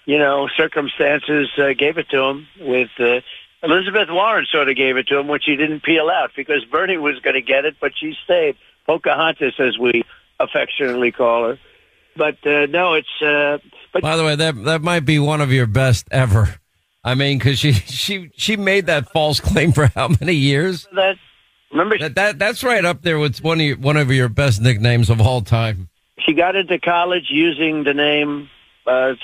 you 0.04 0.18
know, 0.18 0.48
circumstances 0.56 1.48
uh, 1.58 1.72
gave 1.76 1.98
it 1.98 2.08
to 2.10 2.22
him. 2.22 2.46
With 2.60 2.90
uh, 2.98 3.20
Elizabeth 3.62 4.08
Warren, 4.10 4.46
sort 4.50 4.68
of 4.68 4.76
gave 4.76 4.96
it 4.96 5.08
to 5.08 5.18
him, 5.18 5.28
which 5.28 5.44
he 5.46 5.56
didn't 5.56 5.82
peel 5.82 6.08
out 6.10 6.30
because 6.34 6.64
Bernie 6.64 6.98
was 6.98 7.18
going 7.20 7.34
to 7.34 7.42
get 7.42 7.64
it, 7.64 7.76
but 7.80 7.92
she 7.98 8.14
stayed. 8.24 8.56
Pocahontas, 8.84 9.54
as 9.60 9.78
we 9.78 10.02
affectionately 10.42 11.12
call 11.12 11.48
her. 11.48 11.58
But 12.16 12.46
uh, 12.46 12.66
no, 12.66 12.94
it's. 12.94 13.22
Uh, 13.22 13.58
but 13.92 14.02
by 14.02 14.16
the 14.16 14.24
way, 14.24 14.36
that 14.36 14.64
that 14.64 14.82
might 14.82 15.00
be 15.00 15.18
one 15.18 15.40
of 15.40 15.52
your 15.52 15.66
best 15.66 16.06
ever. 16.10 16.56
I 17.04 17.14
mean, 17.14 17.38
because 17.38 17.58
she 17.58 17.72
she 17.72 18.30
she 18.36 18.56
made 18.56 18.86
that 18.86 19.10
false 19.12 19.40
claim 19.40 19.72
for 19.72 19.86
how 19.86 20.08
many 20.20 20.34
years? 20.34 20.86
That 20.94 21.16
remember 21.70 21.98
that, 21.98 22.14
that 22.14 22.38
that's 22.38 22.62
right 22.62 22.84
up 22.84 23.02
there 23.02 23.18
with 23.18 23.42
one 23.42 23.60
of 23.60 23.66
your, 23.66 23.76
one 23.78 23.96
of 23.96 24.10
your 24.10 24.28
best 24.28 24.60
nicknames 24.60 25.10
of 25.10 25.20
all 25.20 25.40
time. 25.40 25.88
She 26.18 26.34
got 26.34 26.54
into 26.54 26.78
college 26.78 27.26
using 27.30 27.82
the 27.84 27.94
name, 27.94 28.48
uh, 28.86 29.14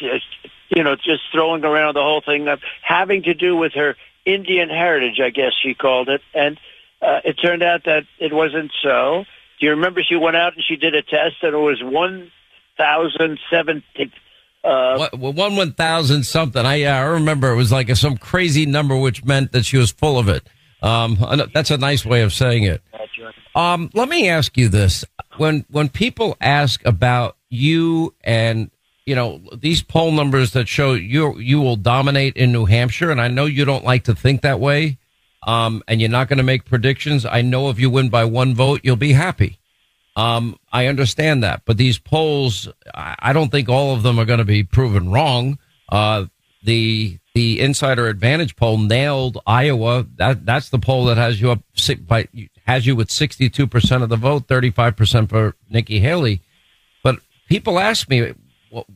you 0.71 0.83
know, 0.83 0.97
just 0.97 1.23
throwing 1.31 1.65
around 1.65 1.95
the 1.95 2.03
whole 2.03 2.23
thing 2.23 2.49
of 2.49 2.61
having 2.83 3.23
to 3.25 3.35
do 3.35 3.55
with 3.57 3.73
her 3.75 3.95
Indian 4.25 4.69
heritage, 4.69 5.21
I 5.21 5.31
guess 5.31 5.53
she 5.63 5.75
called 5.75 6.09
it, 6.09 6.23
and 6.35 6.59
uh, 7.01 7.21
it 7.25 7.35
turned 7.35 7.63
out 7.63 7.85
that 7.85 8.05
it 8.19 8.33
wasn't 8.33 8.73
so. 8.83 9.25
Do 9.61 9.67
you 9.67 9.71
remember 9.73 10.03
she 10.03 10.17
went 10.17 10.37
out 10.37 10.55
and 10.55 10.62
she 10.62 10.77
did 10.77 10.95
a 10.95 11.03
test 11.03 11.37
and 11.43 11.55
it 11.55 11.59
was 11.59 11.83
one 11.83 12.31
thousand 12.77 13.38
seventy 13.50 14.12
uh, 14.65 15.09
one 15.12 15.57
one 15.57 15.73
thousand 15.73 16.25
something. 16.25 16.65
I 16.65 16.85
I 16.85 17.03
remember 17.03 17.50
it 17.53 17.57
was 17.57 17.73
like 17.73 17.88
a, 17.88 17.97
some 17.97 18.17
crazy 18.17 18.67
number, 18.67 18.97
which 18.97 19.25
meant 19.25 19.53
that 19.53 19.65
she 19.65 19.77
was 19.77 19.91
full 19.91 20.19
of 20.19 20.29
it. 20.29 20.47
Um, 20.83 21.19
that's 21.55 21.71
a 21.71 21.79
nice 21.79 22.05
way 22.05 22.23
of 22.23 22.33
saying 22.33 22.65
it. 22.65 22.83
Um, 23.55 23.91
let 23.95 24.09
me 24.09 24.29
ask 24.29 24.57
you 24.57 24.69
this: 24.69 25.05
when 25.37 25.65
when 25.71 25.88
people 25.88 26.37
ask 26.41 26.85
about 26.85 27.37
you 27.49 28.15
and 28.23 28.71
you 29.07 29.15
know 29.15 29.41
these 29.57 29.83
poll 29.83 30.12
numbers 30.12 30.53
that 30.53 30.69
show 30.69 30.95
you 30.95 31.38
you 31.38 31.61
will 31.61 31.77
dominate 31.77 32.37
in 32.37 32.53
New 32.53 32.67
Hampshire, 32.67 33.11
and 33.11 33.21
I 33.21 33.29
know 33.29 33.47
you 33.47 33.65
don't 33.65 33.85
like 33.85 34.05
to 34.05 34.15
think 34.15 34.43
that 34.43 34.61
way, 34.61 34.99
um, 35.47 35.83
and 35.87 36.00
you're 36.00 36.11
not 36.11 36.28
going 36.28 36.38
to 36.38 36.42
make 36.42 36.64
predictions. 36.64 37.25
I 37.25 37.42
know 37.42 37.71
if 37.71 37.78
you 37.78 37.90
win 37.90 38.09
by 38.09 38.25
one 38.25 38.54
vote, 38.54 38.80
you'll 38.83 38.97
be 38.97 39.12
happy. 39.12 39.59
Um, 40.16 40.59
I 40.73 40.87
understand 40.87 41.45
that, 41.45 41.62
but 41.64 41.76
these 41.76 41.99
polls, 41.99 42.68
I 42.92 43.33
don't 43.33 43.50
think 43.50 43.68
all 43.68 43.95
of 43.95 44.02
them 44.02 44.18
are 44.18 44.25
going 44.25 44.40
to 44.40 44.45
be 44.45 44.64
proven 44.64 45.12
wrong. 45.12 45.59
Uh, 45.88 46.26
the 46.64 47.18
the 47.35 47.61
Insider 47.61 48.09
Advantage 48.09 48.57
poll 48.57 48.78
nailed 48.78 49.38
Iowa. 49.47 50.07
That 50.16 50.45
that's 50.45 50.71
the 50.71 50.80
poll 50.80 51.04
that 51.04 51.16
has 51.16 51.40
you 51.40 51.52
up 51.52 51.61
by 52.07 52.26
has 52.66 52.85
you 52.85 52.97
with 52.97 53.12
sixty 53.12 53.49
two 53.49 53.68
percent 53.68 54.02
of 54.02 54.09
the 54.09 54.16
vote, 54.16 54.49
thirty 54.49 54.71
five 54.71 54.97
percent 54.97 55.30
for 55.30 55.54
Nikki 55.71 56.00
Haley. 56.00 56.40
But 57.04 57.21
people 57.49 57.78
ask 57.78 58.09
me, 58.09 58.35
what, 58.71 58.87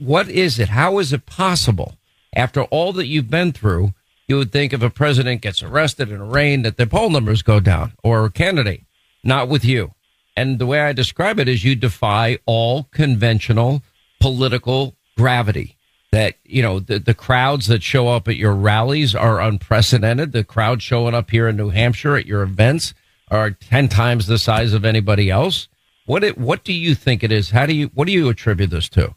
what 0.00 0.28
is 0.28 0.58
it? 0.58 0.70
How 0.70 0.98
is 0.98 1.12
it 1.12 1.26
possible 1.26 1.96
after 2.34 2.64
all 2.64 2.92
that 2.94 3.06
you've 3.06 3.30
been 3.30 3.52
through? 3.52 3.94
You 4.28 4.36
would 4.36 4.52
think 4.52 4.72
if 4.72 4.82
a 4.82 4.90
president 4.90 5.42
gets 5.42 5.62
arrested 5.62 6.10
and 6.10 6.22
arraigned 6.22 6.64
that 6.64 6.76
the 6.76 6.86
poll 6.86 7.10
numbers 7.10 7.42
go 7.42 7.60
down 7.60 7.92
or 8.02 8.24
a 8.24 8.30
candidate, 8.30 8.84
not 9.24 9.48
with 9.48 9.64
you. 9.64 9.92
And 10.36 10.58
the 10.58 10.66
way 10.66 10.80
I 10.80 10.92
describe 10.92 11.38
it 11.38 11.48
is 11.48 11.64
you 11.64 11.74
defy 11.74 12.38
all 12.46 12.84
conventional 12.84 13.82
political 14.20 14.96
gravity. 15.16 15.76
That, 16.12 16.34
you 16.44 16.62
know, 16.62 16.78
the, 16.78 16.98
the 16.98 17.14
crowds 17.14 17.66
that 17.68 17.82
show 17.82 18.08
up 18.08 18.28
at 18.28 18.36
your 18.36 18.54
rallies 18.54 19.14
are 19.14 19.40
unprecedented. 19.40 20.32
The 20.32 20.44
crowd 20.44 20.82
showing 20.82 21.14
up 21.14 21.30
here 21.30 21.48
in 21.48 21.56
New 21.56 21.70
Hampshire 21.70 22.16
at 22.16 22.26
your 22.26 22.42
events 22.42 22.92
are 23.30 23.50
10 23.50 23.88
times 23.88 24.26
the 24.26 24.38
size 24.38 24.74
of 24.74 24.84
anybody 24.84 25.30
else. 25.30 25.68
What 26.04 26.22
it, 26.22 26.36
what 26.36 26.64
do 26.64 26.72
you 26.72 26.94
think 26.94 27.22
it 27.22 27.32
is? 27.32 27.50
How 27.50 27.64
do 27.64 27.74
you, 27.74 27.90
what 27.94 28.06
do 28.06 28.12
you 28.12 28.28
attribute 28.28 28.70
this 28.70 28.90
to? 28.90 29.14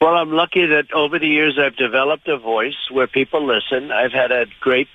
Well, 0.00 0.14
I'm 0.14 0.32
lucky 0.32 0.66
that 0.66 0.92
over 0.92 1.18
the 1.18 1.26
years 1.26 1.58
I've 1.58 1.76
developed 1.76 2.28
a 2.28 2.36
voice 2.36 2.76
where 2.90 3.06
people 3.06 3.46
listen. 3.46 3.90
I've 3.90 4.12
had 4.12 4.30
a 4.30 4.44
great 4.60 4.88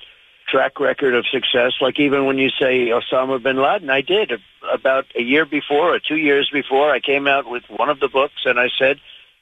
track 0.47 0.79
record 0.79 1.15
of 1.15 1.25
success. 1.27 1.73
Like 1.81 1.99
even 1.99 2.25
when 2.25 2.37
you 2.37 2.49
say 2.49 2.89
Osama 2.89 3.41
bin 3.41 3.57
Laden, 3.57 3.89
I 3.89 4.01
did 4.01 4.31
about 4.71 5.05
a 5.17 5.21
year 5.21 5.45
before 5.45 5.95
or 5.95 5.99
two 5.99 6.17
years 6.17 6.49
before. 6.53 6.91
I 6.91 6.99
came 6.99 7.27
out 7.27 7.49
with 7.49 7.63
one 7.67 7.89
of 7.89 7.99
the 7.99 8.09
books, 8.09 8.45
and 8.45 8.59
I 8.59 8.67
said 8.77 8.97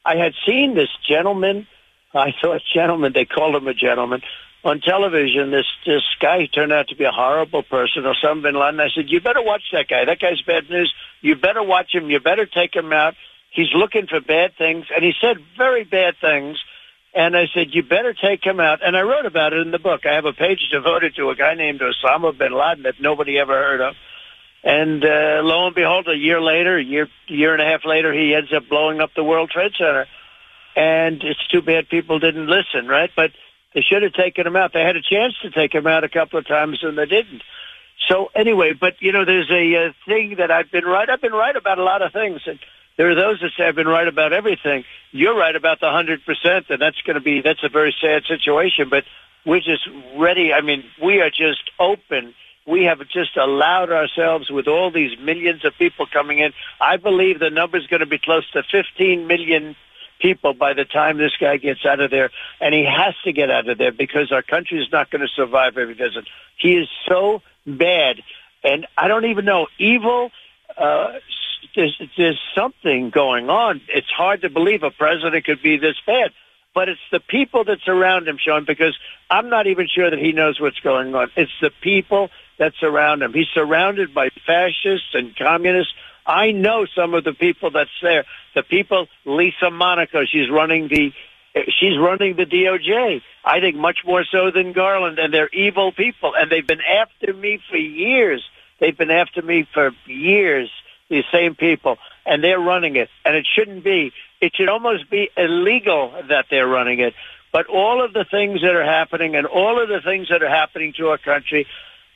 I 0.06 0.16
had 0.16 0.34
seen 0.48 0.76
this 0.76 0.90
gentleman. 1.08 1.68
I 2.14 2.34
thought 2.42 2.62
gentleman. 2.74 3.12
They 3.14 3.26
called 3.26 3.56
him 3.56 3.68
a 3.68 3.74
gentleman 3.74 4.22
on 4.64 4.80
television. 4.80 5.52
This 5.52 5.68
this 5.86 6.04
guy 6.22 6.46
turned 6.46 6.72
out 6.72 6.88
to 6.88 6.96
be 6.96 7.04
a 7.04 7.12
horrible 7.12 7.64
person, 7.64 8.04
Osama 8.04 8.44
bin 8.44 8.56
Laden. 8.56 8.80
I 8.80 8.90
said, 8.96 9.10
you 9.10 9.20
better 9.20 9.42
watch 9.42 9.64
that 9.74 9.90
guy. 9.90 10.06
That 10.06 10.20
guy's 10.20 10.42
bad 10.42 10.70
news. 10.70 10.94
You 11.22 11.36
better 11.36 11.64
watch 11.64 11.94
him. 11.94 12.10
You 12.10 12.22
better 12.22 12.46
take 12.46 12.74
him 12.74 12.94
out. 12.94 13.16
He's 13.52 13.74
looking 13.74 14.08
for 14.08 14.22
bad 14.22 14.56
things, 14.58 14.86
and 14.96 15.04
he 15.04 15.14
said 15.20 15.38
very 15.58 15.84
bad 15.84 16.16
things 16.22 16.58
and 17.14 17.36
I 17.36 17.48
said, 17.54 17.74
you 17.74 17.82
better 17.82 18.14
take 18.14 18.44
him 18.44 18.60
out. 18.60 18.86
And 18.86 18.96
I 18.96 19.02
wrote 19.02 19.26
about 19.26 19.54
it 19.54 19.66
in 19.66 19.72
the 19.72 19.80
book. 19.80 20.06
I 20.06 20.14
have 20.14 20.26
a 20.26 20.34
page 20.34 20.70
devoted 20.72 21.16
to 21.16 21.30
a 21.30 21.36
guy 21.36 21.56
named 21.56 21.82
Osama 21.82 22.38
bin 22.38 22.54
Laden 22.54 22.84
that 22.84 23.02
nobody 23.02 23.40
ever 23.40 23.54
heard 23.54 23.82
of. 23.82 23.96
And 24.64 25.04
uh, 25.04 25.42
lo 25.42 25.66
and 25.68 25.76
behold, 25.76 26.08
a 26.08 26.16
year 26.16 26.40
later, 26.42 26.78
a 26.78 26.84
year, 26.84 27.08
year 27.28 27.54
and 27.54 27.62
a 27.62 27.66
half 27.66 27.82
later, 27.86 28.14
he 28.14 28.36
ends 28.36 28.54
up 28.54 28.70
blowing 28.70 29.00
up 29.00 29.12
the 29.16 29.24
World 29.24 29.50
Trade 29.50 29.72
Center. 29.78 30.06
And 30.76 31.24
it's 31.24 31.46
too 31.48 31.62
bad 31.62 31.90
people 31.90 32.20
didn't 32.20 32.48
listen, 32.48 32.88
right? 32.88 33.10
But 33.16 33.32
they 33.74 33.82
should 33.82 34.04
have 34.04 34.14
taken 34.14 34.46
him 34.46 34.56
out. 34.56 34.74
They 34.74 34.84
had 34.84 34.96
a 34.96 35.02
chance 35.02 35.34
to 35.42 35.50
take 35.50 35.74
him 35.74 35.88
out 35.88 36.04
a 36.04 36.10
couple 36.10 36.38
of 36.38 36.48
times, 36.48 36.80
and 36.84 36.98
they 36.98 37.06
didn't. 37.06 37.42
So 38.08 38.30
anyway, 38.36 38.74
but 38.74 39.02
you 39.02 39.12
know, 39.12 39.26
there's 39.26 39.50
a, 39.50 39.74
a 39.74 39.96
thing 40.06 40.36
that 40.38 40.52
I've 40.52 40.72
been 40.72 40.86
right. 40.86 41.10
I've 41.10 41.22
been 41.22 41.34
right 41.34 41.56
about 41.56 41.80
a 41.80 41.84
lot 41.84 42.02
of 42.02 42.14
things, 42.14 42.42
and 42.46 42.60
there 43.00 43.10
are 43.10 43.16
those 43.16 43.40
that 43.40 43.52
say 43.58 43.64
I've 43.64 43.76
been 43.76 43.88
right 43.88 44.10
about 44.10 44.34
everything. 44.34 44.84
You're 45.14 45.34
right 45.34 45.56
about 45.56 45.80
the 45.80 45.90
hundred 45.90 46.26
percent, 46.26 46.66
and 46.70 46.82
that's 46.82 47.02
going 47.04 47.14
to 47.14 47.22
be 47.22 47.40
that's 47.40 47.64
a 47.64 47.70
very 47.70 47.96
sad 48.02 48.26
situation. 48.26 48.90
But 48.90 49.06
we're 49.46 49.62
just 49.62 49.88
ready. 50.18 50.52
I 50.52 50.60
mean, 50.60 50.84
we 51.02 51.22
are 51.22 51.30
just 51.30 51.72
open. 51.80 52.34
We 52.68 52.84
have 52.84 53.00
just 53.08 53.38
allowed 53.38 53.90
ourselves 53.90 54.50
with 54.50 54.68
all 54.68 54.92
these 54.92 55.18
millions 55.18 55.64
of 55.64 55.78
people 55.78 56.08
coming 56.08 56.40
in. 56.40 56.52
I 56.82 56.98
believe 56.98 57.40
the 57.40 57.50
number 57.50 57.78
is 57.78 57.88
going 57.88 58.02
to 58.02 58.06
be 58.06 58.20
close 58.20 58.44
to 58.52 58.64
15 58.70 59.28
million 59.28 59.78
people 60.20 60.54
by 60.54 60.74
the 60.74 60.84
time 60.84 61.18
this 61.18 61.38
guy 61.40 61.56
gets 61.56 61.86
out 61.86 62.02
of 62.02 62.12
there. 62.12 62.32
And 62.60 62.76
he 62.76 62.84
has 62.84 63.16
to 63.24 63.32
get 63.32 63.50
out 63.50 63.70
of 63.70 63.78
there 63.78 63.94
because 63.94 64.34
our 64.34 64.42
country 64.42 64.84
is 64.84 64.92
not 64.92 65.10
going 65.10 65.22
to 65.22 65.30
survive 65.30 65.78
if 65.78 65.88
he 65.88 65.96
doesn't. 65.96 66.28
He 66.58 66.76
is 66.76 66.90
so 67.08 67.42
bad. 67.66 68.22
And 68.62 68.88
I 68.98 69.08
don't 69.08 69.24
even 69.24 69.46
know, 69.46 69.68
evil, 69.78 70.32
uh, 70.78 71.14
there's 71.76 72.02
there's 72.18 72.40
something 72.56 73.10
going 73.10 73.50
on. 73.50 73.82
It's 73.90 74.10
hard 74.10 74.42
to 74.42 74.50
believe 74.50 74.84
a 74.84 74.92
president 74.92 75.46
could 75.46 75.62
be 75.62 75.78
this 75.78 75.96
bad, 76.06 76.32
but 76.74 76.90
it's 76.90 77.00
the 77.12 77.20
people 77.20 77.64
that 77.66 77.80
surround 77.84 78.28
him, 78.28 78.38
Sean. 78.40 78.66
Because 78.66 78.98
I'm 79.30 79.50
not 79.50 79.68
even 79.68 79.88
sure 79.94 80.10
that 80.10 80.20
he 80.20 80.32
knows 80.32 80.60
what's 80.60 80.80
going 80.80 81.14
on. 81.16 81.30
It's 81.36 81.52
the 81.62 81.72
people 81.82 82.30
that 82.58 82.74
surround 82.80 83.22
him. 83.22 83.34
He's 83.34 83.48
surrounded 83.54 84.14
by 84.14 84.30
fascists 84.46 85.14
and 85.14 85.36
communists. 85.36 85.94
I 86.26 86.52
know 86.52 86.86
some 86.96 87.14
of 87.14 87.24
the 87.24 87.34
people 87.34 87.72
that's 87.72 87.90
there. 88.02 88.26
The 88.54 88.64
people, 88.64 89.08
Lisa 89.26 89.72
Monaco, 89.72 90.26
she's 90.26 90.50
running 90.50 90.88
the 90.88 91.12
she's 91.80 91.98
running 91.98 92.36
the 92.36 92.46
DOJ. 92.46 93.22
I 93.44 93.60
think 93.60 93.76
much 93.76 94.00
more 94.06 94.24
so 94.24 94.52
than 94.52 94.74
Garland, 94.74 95.18
and 95.18 95.34
they're 95.34 95.50
evil 95.50 95.92
people, 95.92 96.34
and 96.36 96.52
they've 96.52 96.66
been 96.66 96.82
after 96.82 97.34
me 97.34 97.60
for 97.70 97.78
years. 97.78 98.44
They've 98.80 98.98
been 98.98 99.12
after 99.12 99.42
me 99.42 99.68
for 99.74 99.92
years 100.06 100.70
these 101.10 101.26
same 101.32 101.56
people, 101.56 101.98
and 102.26 102.44
they're 102.44 102.60
running 102.60 102.96
it. 102.96 103.10
And 103.26 103.36
it 103.36 103.48
shouldn't 103.56 103.84
be. 103.84 104.12
It 104.42 104.54
should 104.56 104.70
almost 104.70 105.10
be 105.10 105.30
illegal 105.36 106.14
that 106.30 106.46
they're 106.50 106.68
running 106.68 107.00
it. 107.00 107.14
But 107.52 107.68
all 107.68 108.04
of 108.04 108.14
the 108.14 108.26
things 108.30 108.62
that 108.62 108.76
are 108.76 108.86
happening 108.86 109.36
and 109.36 109.48
all 109.48 109.82
of 109.82 109.90
the 109.90 110.02
things 110.02 110.30
that 110.30 110.44
are 110.44 110.50
happening 110.50 110.94
to 110.98 111.08
our 111.08 111.18
country, 111.18 111.66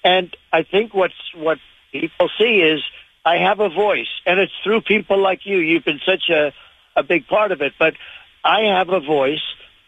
and 0.03 0.35
I 0.51 0.63
think 0.63 0.93
what's 0.93 1.15
what 1.35 1.57
people 1.91 2.29
see 2.37 2.61
is 2.61 2.81
I 3.25 3.37
have 3.37 3.59
a 3.59 3.69
voice, 3.69 4.09
and 4.25 4.39
it's 4.39 4.53
through 4.63 4.81
people 4.81 5.17
like 5.19 5.45
you. 5.45 5.57
You've 5.57 5.85
been 5.85 6.01
such 6.05 6.29
a 6.29 6.53
a 6.95 7.01
big 7.01 7.27
part 7.27 7.51
of 7.51 7.61
it, 7.61 7.73
but 7.79 7.95
I 8.43 8.61
have 8.77 8.89
a 8.89 8.99
voice, 8.99 9.41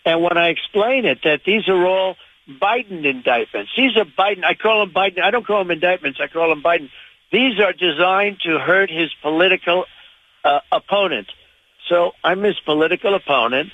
and 0.05 0.23
when 0.23 0.37
I 0.37 0.49
explain 0.49 1.05
it, 1.05 1.19
that 1.23 1.41
these 1.45 1.67
are 1.67 1.85
all 1.85 2.15
Biden 2.49 3.05
indictments. 3.05 3.71
These 3.75 3.97
are 3.97 4.05
Biden. 4.05 4.43
I 4.43 4.55
call 4.55 4.85
them 4.85 4.93
Biden. 4.93 5.21
I 5.21 5.31
don't 5.31 5.45
call 5.45 5.59
them 5.59 5.71
indictments. 5.71 6.19
I 6.21 6.27
call 6.27 6.49
them 6.49 6.63
Biden 6.63 6.89
these 7.31 7.59
are 7.59 7.73
designed 7.73 8.39
to 8.41 8.59
hurt 8.59 8.89
his 8.89 9.13
political 9.21 9.85
uh, 10.43 10.59
opponent. 10.71 11.27
So 11.89 12.11
I'm 12.23 12.43
his 12.43 12.59
political 12.65 13.13
opponent, 13.15 13.71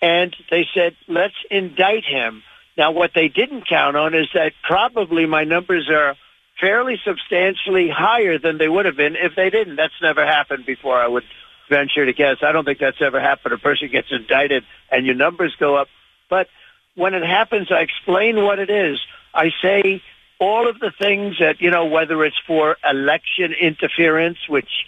and 0.00 0.34
they 0.50 0.66
said, 0.74 0.96
let's 1.08 1.34
indict 1.50 2.04
him. 2.04 2.42
Now, 2.76 2.92
what 2.92 3.12
they 3.14 3.28
didn't 3.28 3.68
count 3.68 3.96
on 3.96 4.14
is 4.14 4.28
that 4.34 4.52
probably 4.62 5.26
my 5.26 5.44
numbers 5.44 5.88
are 5.90 6.16
fairly 6.60 6.96
substantially 7.04 7.88
higher 7.88 8.38
than 8.38 8.58
they 8.58 8.68
would 8.68 8.86
have 8.86 8.96
been 8.96 9.16
if 9.16 9.34
they 9.36 9.50
didn't. 9.50 9.76
That's 9.76 10.00
never 10.00 10.24
happened 10.24 10.64
before, 10.64 10.96
I 10.96 11.08
would 11.08 11.24
venture 11.68 12.04
to 12.06 12.12
guess. 12.12 12.36
I 12.42 12.52
don't 12.52 12.64
think 12.64 12.78
that's 12.78 13.00
ever 13.00 13.20
happened. 13.20 13.54
A 13.54 13.58
person 13.58 13.88
gets 13.90 14.08
indicted 14.10 14.64
and 14.90 15.06
your 15.06 15.14
numbers 15.14 15.54
go 15.58 15.76
up 15.76 15.88
But 16.28 16.48
when 16.94 17.14
it 17.14 17.24
happens, 17.24 17.70
I 17.70 17.80
explain 17.80 18.42
what 18.42 18.58
it 18.58 18.70
is. 18.70 19.00
I 19.34 19.50
say 19.62 20.02
all 20.42 20.68
of 20.68 20.80
the 20.80 20.90
things 20.90 21.36
that, 21.38 21.60
you 21.60 21.70
know, 21.70 21.84
whether 21.84 22.24
it's 22.24 22.40
for 22.48 22.76
election 22.84 23.52
interference, 23.52 24.38
which 24.48 24.86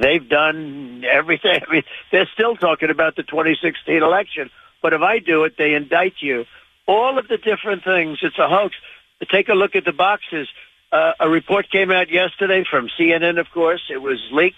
they've 0.00 0.28
done 0.28 1.04
everything. 1.08 1.60
I 1.68 1.72
mean, 1.72 1.82
they're 2.10 2.28
still 2.34 2.56
talking 2.56 2.90
about 2.90 3.14
the 3.14 3.22
2016 3.22 4.02
election. 4.02 4.50
But 4.82 4.94
if 4.94 5.02
I 5.02 5.20
do 5.20 5.44
it, 5.44 5.54
they 5.56 5.74
indict 5.74 6.14
you. 6.18 6.44
All 6.88 7.18
of 7.18 7.28
the 7.28 7.38
different 7.38 7.84
things, 7.84 8.18
it's 8.22 8.38
a 8.38 8.48
hoax. 8.48 8.74
Take 9.30 9.48
a 9.48 9.54
look 9.54 9.76
at 9.76 9.84
the 9.84 9.92
boxes. 9.92 10.48
Uh, 10.90 11.12
a 11.20 11.30
report 11.30 11.70
came 11.70 11.92
out 11.92 12.10
yesterday 12.10 12.64
from 12.68 12.88
CNN, 12.98 13.38
of 13.38 13.46
course. 13.52 13.82
It 13.88 14.02
was 14.02 14.18
leaked 14.32 14.56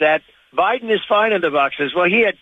that 0.00 0.22
Biden 0.52 0.92
is 0.92 1.00
fine 1.08 1.32
in 1.32 1.40
the 1.40 1.50
boxes. 1.50 1.94
Well, 1.94 2.08
he 2.08 2.20
had 2.20 2.36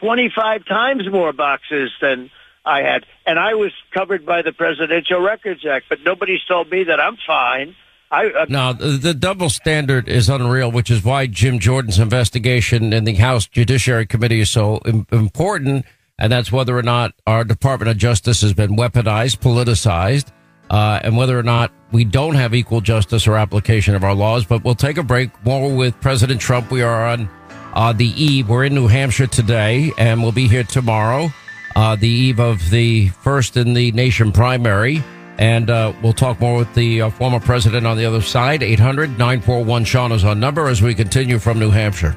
25 0.00 0.64
times 0.64 1.10
more 1.10 1.32
boxes 1.32 1.90
than 2.00 2.30
I 2.68 2.82
had. 2.82 3.06
And 3.26 3.38
I 3.38 3.54
was 3.54 3.72
covered 3.92 4.26
by 4.26 4.42
the 4.42 4.52
Presidential 4.52 5.20
Records 5.20 5.64
Act, 5.66 5.86
but 5.88 6.00
nobody's 6.04 6.44
told 6.44 6.70
me 6.70 6.84
that 6.84 7.00
I'm 7.00 7.16
fine. 7.26 7.74
I, 8.10 8.26
uh, 8.26 8.46
no, 8.48 8.72
the, 8.72 8.88
the 8.98 9.14
double 9.14 9.50
standard 9.50 10.08
is 10.08 10.28
unreal, 10.28 10.70
which 10.70 10.90
is 10.90 11.04
why 11.04 11.26
Jim 11.26 11.58
Jordan's 11.58 11.98
investigation 11.98 12.92
in 12.92 13.04
the 13.04 13.14
House 13.14 13.46
Judiciary 13.46 14.06
Committee 14.06 14.40
is 14.40 14.50
so 14.50 14.80
Im- 14.86 15.06
important. 15.10 15.84
And 16.18 16.32
that's 16.32 16.50
whether 16.50 16.76
or 16.76 16.82
not 16.82 17.12
our 17.26 17.44
Department 17.44 17.90
of 17.90 17.96
Justice 17.96 18.40
has 18.42 18.52
been 18.52 18.76
weaponized, 18.76 19.38
politicized, 19.38 20.32
uh, 20.70 21.00
and 21.02 21.16
whether 21.16 21.38
or 21.38 21.42
not 21.42 21.72
we 21.92 22.04
don't 22.04 22.34
have 22.34 22.54
equal 22.54 22.80
justice 22.80 23.26
or 23.26 23.36
application 23.36 23.94
of 23.94 24.04
our 24.04 24.14
laws. 24.14 24.44
But 24.44 24.64
we'll 24.64 24.74
take 24.74 24.98
a 24.98 25.02
break. 25.02 25.30
More 25.44 25.74
with 25.74 25.98
President 26.00 26.40
Trump. 26.40 26.70
We 26.70 26.82
are 26.82 27.06
on 27.06 27.28
uh, 27.74 27.92
the 27.92 28.08
eve. 28.20 28.48
We're 28.48 28.64
in 28.64 28.74
New 28.74 28.88
Hampshire 28.88 29.26
today, 29.26 29.92
and 29.96 30.22
we'll 30.22 30.32
be 30.32 30.48
here 30.48 30.64
tomorrow, 30.64 31.30
uh, 31.76 31.96
the 31.96 32.08
eve 32.08 32.40
of 32.40 32.70
the 32.70 33.08
first 33.08 33.56
in 33.56 33.74
the 33.74 33.92
nation 33.92 34.32
primary. 34.32 35.02
And 35.38 35.70
uh, 35.70 35.92
we'll 36.02 36.12
talk 36.12 36.40
more 36.40 36.56
with 36.56 36.74
the 36.74 37.02
uh, 37.02 37.10
former 37.10 37.38
president 37.38 37.86
on 37.86 37.96
the 37.96 38.04
other 38.04 38.22
side. 38.22 38.62
800 38.62 39.10
941 39.10 39.84
Sean 39.84 40.10
is 40.12 40.24
our 40.24 40.34
number 40.34 40.66
as 40.66 40.82
we 40.82 40.94
continue 40.94 41.38
from 41.38 41.58
New 41.60 41.70
Hampshire. 41.70 42.16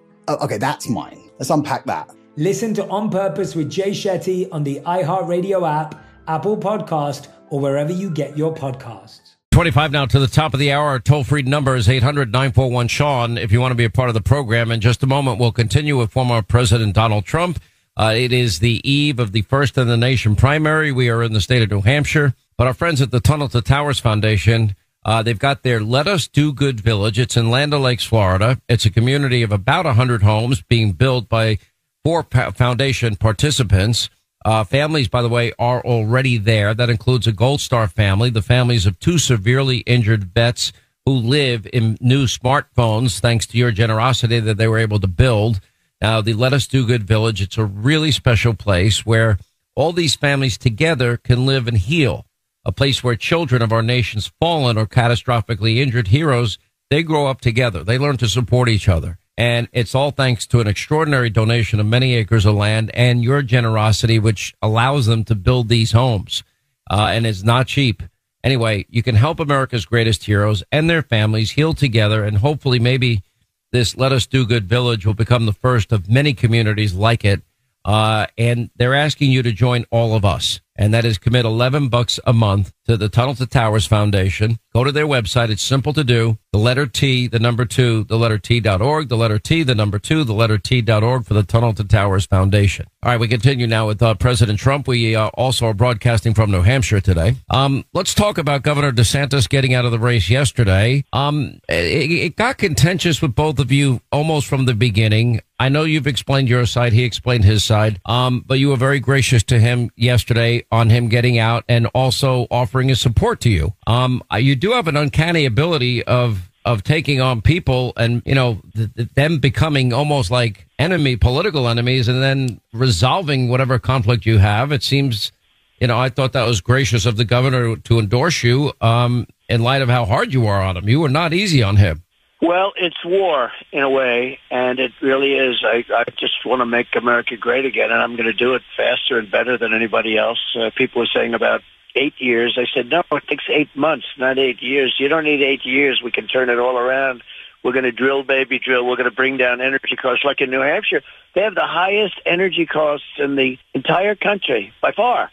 Oh, 0.31 0.45
okay, 0.45 0.57
that's 0.57 0.87
mine. 0.87 1.19
Let's 1.39 1.49
unpack 1.49 1.83
that. 1.87 2.09
Listen 2.37 2.73
to 2.75 2.87
On 2.87 3.09
Purpose 3.09 3.53
with 3.53 3.69
Jay 3.69 3.91
Shetty 3.91 4.47
on 4.49 4.63
the 4.63 4.79
iHeartRadio 4.79 5.69
app, 5.69 6.01
Apple 6.25 6.55
Podcast, 6.55 7.27
or 7.49 7.59
wherever 7.59 7.91
you 7.91 8.09
get 8.09 8.37
your 8.37 8.55
podcasts. 8.55 9.35
25 9.51 9.91
now 9.91 10.05
to 10.05 10.19
the 10.19 10.27
top 10.27 10.53
of 10.53 10.61
the 10.61 10.71
hour. 10.71 10.87
Our 10.87 10.99
toll 10.99 11.25
free 11.25 11.41
number 11.41 11.75
is 11.75 11.89
800 11.89 12.31
941 12.31 12.87
Sean. 12.87 13.37
If 13.37 13.51
you 13.51 13.59
want 13.59 13.71
to 13.71 13.75
be 13.75 13.83
a 13.83 13.89
part 13.89 14.07
of 14.07 14.13
the 14.13 14.21
program, 14.21 14.71
in 14.71 14.79
just 14.79 15.03
a 15.03 15.07
moment, 15.07 15.37
we'll 15.37 15.51
continue 15.51 15.97
with 15.97 16.13
former 16.13 16.41
President 16.41 16.95
Donald 16.95 17.25
Trump. 17.25 17.59
Uh, 17.97 18.13
it 18.15 18.31
is 18.31 18.59
the 18.59 18.79
eve 18.89 19.19
of 19.19 19.33
the 19.33 19.41
first 19.41 19.77
in 19.77 19.89
the 19.89 19.97
nation 19.97 20.37
primary. 20.37 20.93
We 20.93 21.09
are 21.09 21.23
in 21.23 21.33
the 21.33 21.41
state 21.41 21.61
of 21.61 21.69
New 21.69 21.81
Hampshire, 21.81 22.35
but 22.55 22.67
our 22.67 22.73
friends 22.73 23.01
at 23.01 23.11
the 23.11 23.19
Tunnel 23.19 23.49
to 23.49 23.61
Towers 23.61 23.99
Foundation, 23.99 24.77
uh, 25.03 25.23
they've 25.23 25.39
got 25.39 25.63
their 25.63 25.81
Let 25.81 26.07
Us 26.07 26.27
Do 26.27 26.53
Good 26.53 26.79
Village. 26.79 27.17
It's 27.17 27.37
in 27.37 27.49
Land 27.49 27.73
O'Lakes, 27.73 28.05
Florida. 28.05 28.61
It's 28.69 28.85
a 28.85 28.91
community 28.91 29.41
of 29.41 29.51
about 29.51 29.85
100 29.85 30.23
homes 30.23 30.61
being 30.61 30.91
built 30.91 31.27
by 31.27 31.57
four 32.03 32.23
foundation 32.23 33.15
participants. 33.15 34.09
Uh, 34.43 34.63
families, 34.63 35.07
by 35.07 35.21
the 35.21 35.29
way, 35.29 35.53
are 35.59 35.81
already 35.83 36.37
there. 36.37 36.73
That 36.73 36.89
includes 36.89 37.27
a 37.27 37.31
Gold 37.31 37.61
Star 37.61 37.87
family, 37.87 38.29
the 38.29 38.41
families 38.41 38.85
of 38.85 38.99
two 38.99 39.17
severely 39.17 39.79
injured 39.79 40.33
vets 40.33 40.71
who 41.05 41.13
live 41.13 41.67
in 41.73 41.97
new 41.99 42.27
smart 42.27 42.67
homes, 42.75 43.19
thanks 43.19 43.45
to 43.47 43.57
your 43.57 43.71
generosity 43.71 44.39
that 44.39 44.57
they 44.57 44.67
were 44.67 44.77
able 44.77 44.99
to 44.99 45.07
build. 45.07 45.59
Now, 45.99 46.21
the 46.21 46.33
Let 46.33 46.53
Us 46.53 46.67
Do 46.67 46.85
Good 46.85 47.03
Village, 47.03 47.41
it's 47.41 47.57
a 47.57 47.65
really 47.65 48.11
special 48.11 48.53
place 48.53 49.05
where 49.05 49.37
all 49.75 49.93
these 49.93 50.15
families 50.15 50.57
together 50.57 51.17
can 51.17 51.45
live 51.45 51.67
and 51.67 51.77
heal. 51.77 52.25
A 52.63 52.71
place 52.71 53.03
where 53.03 53.15
children 53.15 53.61
of 53.61 53.71
our 53.71 53.81
nation's 53.81 54.31
fallen 54.39 54.77
or 54.77 54.85
catastrophically 54.85 55.77
injured 55.77 56.09
heroes, 56.09 56.59
they 56.89 57.03
grow 57.03 57.27
up 57.27 57.41
together. 57.41 57.83
They 57.83 57.97
learn 57.97 58.17
to 58.17 58.27
support 58.27 58.69
each 58.69 58.87
other. 58.87 59.17
And 59.37 59.67
it's 59.71 59.95
all 59.95 60.11
thanks 60.11 60.45
to 60.47 60.59
an 60.59 60.67
extraordinary 60.67 61.29
donation 61.29 61.79
of 61.79 61.85
many 61.87 62.13
acres 62.13 62.45
of 62.45 62.53
land 62.53 62.91
and 62.93 63.23
your 63.23 63.41
generosity, 63.41 64.19
which 64.19 64.53
allows 64.61 65.07
them 65.07 65.23
to 65.23 65.35
build 65.35 65.69
these 65.69 65.93
homes. 65.93 66.43
Uh, 66.89 67.07
and 67.11 67.25
it's 67.25 67.41
not 67.41 67.67
cheap. 67.67 68.03
Anyway, 68.43 68.85
you 68.89 69.01
can 69.01 69.15
help 69.15 69.39
America's 69.39 69.85
greatest 69.85 70.25
heroes 70.25 70.63
and 70.71 70.89
their 70.89 71.01
families 71.01 71.51
heal 71.51 71.73
together. 71.73 72.23
And 72.23 72.37
hopefully, 72.37 72.77
maybe 72.77 73.23
this 73.71 73.95
Let 73.97 74.11
Us 74.11 74.27
Do 74.27 74.45
Good 74.45 74.67
Village 74.67 75.05
will 75.05 75.13
become 75.13 75.45
the 75.45 75.53
first 75.53 75.91
of 75.91 76.09
many 76.09 76.33
communities 76.33 76.93
like 76.93 77.25
it. 77.25 77.41
Uh, 77.83 78.27
and 78.37 78.69
they're 78.75 78.93
asking 78.93 79.31
you 79.31 79.41
to 79.41 79.51
join 79.51 79.85
all 79.89 80.13
of 80.13 80.23
us 80.23 80.59
and 80.75 80.93
that 80.93 81.05
is 81.05 81.17
commit 81.17 81.45
11 81.45 81.89
bucks 81.89 82.19
a 82.25 82.33
month 82.33 82.73
to 82.85 82.97
the 82.97 83.09
Tunnel 83.09 83.35
to 83.35 83.45
Towers 83.45 83.85
Foundation. 83.85 84.57
Go 84.73 84.83
to 84.83 84.91
their 84.91 85.05
website. 85.05 85.49
It's 85.49 85.61
simple 85.61 85.93
to 85.93 86.03
do. 86.03 86.37
The 86.51 86.59
letter 86.59 86.85
T, 86.85 87.27
the 87.27 87.39
number 87.39 87.65
two, 87.65 88.03
the 88.05 88.17
letter 88.17 88.37
T.org, 88.37 89.07
the 89.07 89.17
letter 89.17 89.39
T, 89.39 89.63
the 89.63 89.75
number 89.75 89.99
two, 89.99 90.23
the 90.23 90.33
letter 90.33 90.57
T.org 90.57 91.25
for 91.25 91.33
the 91.33 91.43
Tunnel 91.43 91.73
to 91.73 91.83
Towers 91.83 92.25
Foundation. 92.25 92.87
All 93.03 93.11
right, 93.11 93.19
we 93.19 93.27
continue 93.27 93.67
now 93.67 93.87
with 93.87 94.01
uh, 94.01 94.15
President 94.15 94.59
Trump. 94.59 94.87
We 94.87 95.15
uh, 95.15 95.27
also 95.33 95.67
are 95.67 95.73
broadcasting 95.73 96.33
from 96.33 96.51
New 96.51 96.61
Hampshire 96.61 97.01
today. 97.01 97.35
Um, 97.49 97.85
let's 97.93 98.13
talk 98.13 98.37
about 98.37 98.63
Governor 98.63 98.91
DeSantis 98.91 99.47
getting 99.47 99.73
out 99.73 99.85
of 99.85 99.91
the 99.91 99.99
race 99.99 100.29
yesterday. 100.29 101.03
Um, 101.13 101.59
it, 101.69 102.11
it 102.11 102.35
got 102.35 102.57
contentious 102.57 103.21
with 103.21 103.35
both 103.35 103.59
of 103.59 103.71
you 103.71 104.01
almost 104.11 104.47
from 104.47 104.65
the 104.65 104.73
beginning. 104.73 105.41
I 105.59 105.69
know 105.69 105.83
you've 105.83 106.07
explained 106.07 106.49
your 106.49 106.65
side. 106.65 106.91
He 106.91 107.03
explained 107.03 107.43
his 107.43 107.63
side. 107.63 107.99
Um, 108.05 108.43
but 108.45 108.57
you 108.57 108.69
were 108.69 108.77
very 108.77 108.99
gracious 108.99 109.43
to 109.43 109.59
him 109.59 109.91
yesterday 109.95 110.60
on 110.71 110.89
him 110.89 111.07
getting 111.07 111.37
out 111.37 111.63
and 111.67 111.87
also 111.87 112.47
offering 112.51 112.89
his 112.89 112.99
support 112.99 113.41
to 113.41 113.49
you. 113.49 113.73
Um, 113.87 114.23
you 114.37 114.55
do 114.55 114.71
have 114.71 114.87
an 114.87 114.97
uncanny 114.97 115.45
ability 115.45 116.03
of 116.03 116.49
of 116.63 116.83
taking 116.83 117.19
on 117.19 117.41
people 117.41 117.91
and 117.97 118.21
you 118.23 118.35
know 118.35 118.61
th- 118.75 118.93
th- 118.95 119.09
them 119.15 119.39
becoming 119.39 119.93
almost 119.93 120.29
like 120.29 120.67
enemy 120.77 121.15
political 121.15 121.67
enemies 121.67 122.07
and 122.07 122.21
then 122.21 122.61
resolving 122.71 123.49
whatever 123.49 123.79
conflict 123.79 124.25
you 124.25 124.37
have. 124.37 124.71
It 124.71 124.83
seems 124.83 125.31
you 125.79 125.87
know 125.87 125.97
i 125.97 126.09
thought 126.09 126.33
that 126.33 126.45
was 126.45 126.61
gracious 126.61 127.07
of 127.07 127.17
the 127.17 127.25
governor 127.25 127.75
to 127.75 127.97
endorse 127.97 128.43
you 128.43 128.71
um, 128.81 129.25
in 129.49 129.63
light 129.63 129.81
of 129.81 129.89
how 129.89 130.05
hard 130.05 130.31
you 130.33 130.45
are 130.45 130.61
on 130.61 130.77
him. 130.77 130.87
You 130.87 130.99
were 130.99 131.09
not 131.09 131.33
easy 131.33 131.63
on 131.63 131.77
him 131.77 132.03
well, 132.41 132.73
it's 132.75 133.05
war 133.05 133.51
in 133.71 133.83
a 133.83 133.89
way, 133.89 134.39
and 134.49 134.79
it 134.79 134.91
really 134.99 135.33
is. 135.33 135.63
I, 135.63 135.85
I 135.95 136.05
just 136.17 136.43
want 136.45 136.61
to 136.61 136.65
make 136.65 136.87
America 136.95 137.37
great 137.37 137.65
again, 137.65 137.91
and 137.91 138.01
I'm 138.01 138.15
going 138.15 138.25
to 138.25 138.33
do 138.33 138.55
it 138.55 138.63
faster 138.75 139.19
and 139.19 139.29
better 139.29 139.57
than 139.57 139.73
anybody 139.73 140.17
else. 140.17 140.39
Uh, 140.59 140.71
people 140.75 141.01
were 141.01 141.07
saying 141.13 141.35
about 141.35 141.61
eight 141.95 142.15
years. 142.17 142.57
I 142.59 142.65
said, 142.73 142.89
no, 142.89 143.03
it 143.11 143.27
takes 143.27 143.43
eight 143.49 143.69
months, 143.75 144.07
not 144.17 144.39
eight 144.39 144.61
years. 144.61 144.95
You 144.97 145.07
don't 145.07 145.23
need 145.23 145.43
eight 145.43 145.65
years. 145.65 146.01
We 146.03 146.11
can 146.11 146.27
turn 146.27 146.49
it 146.49 146.57
all 146.57 146.77
around. 146.77 147.21
We're 147.63 147.73
going 147.73 147.83
to 147.83 147.91
drill, 147.91 148.23
baby, 148.23 148.57
drill. 148.57 148.87
We're 148.87 148.95
going 148.95 149.09
to 149.09 149.15
bring 149.15 149.37
down 149.37 149.61
energy 149.61 149.95
costs. 149.95 150.25
Like 150.25 150.41
in 150.41 150.49
New 150.49 150.61
Hampshire, 150.61 151.03
they 151.35 151.41
have 151.41 151.53
the 151.53 151.67
highest 151.67 152.19
energy 152.25 152.65
costs 152.65 153.05
in 153.19 153.35
the 153.35 153.59
entire 153.75 154.15
country 154.15 154.73
by 154.81 154.93
far. 154.93 155.29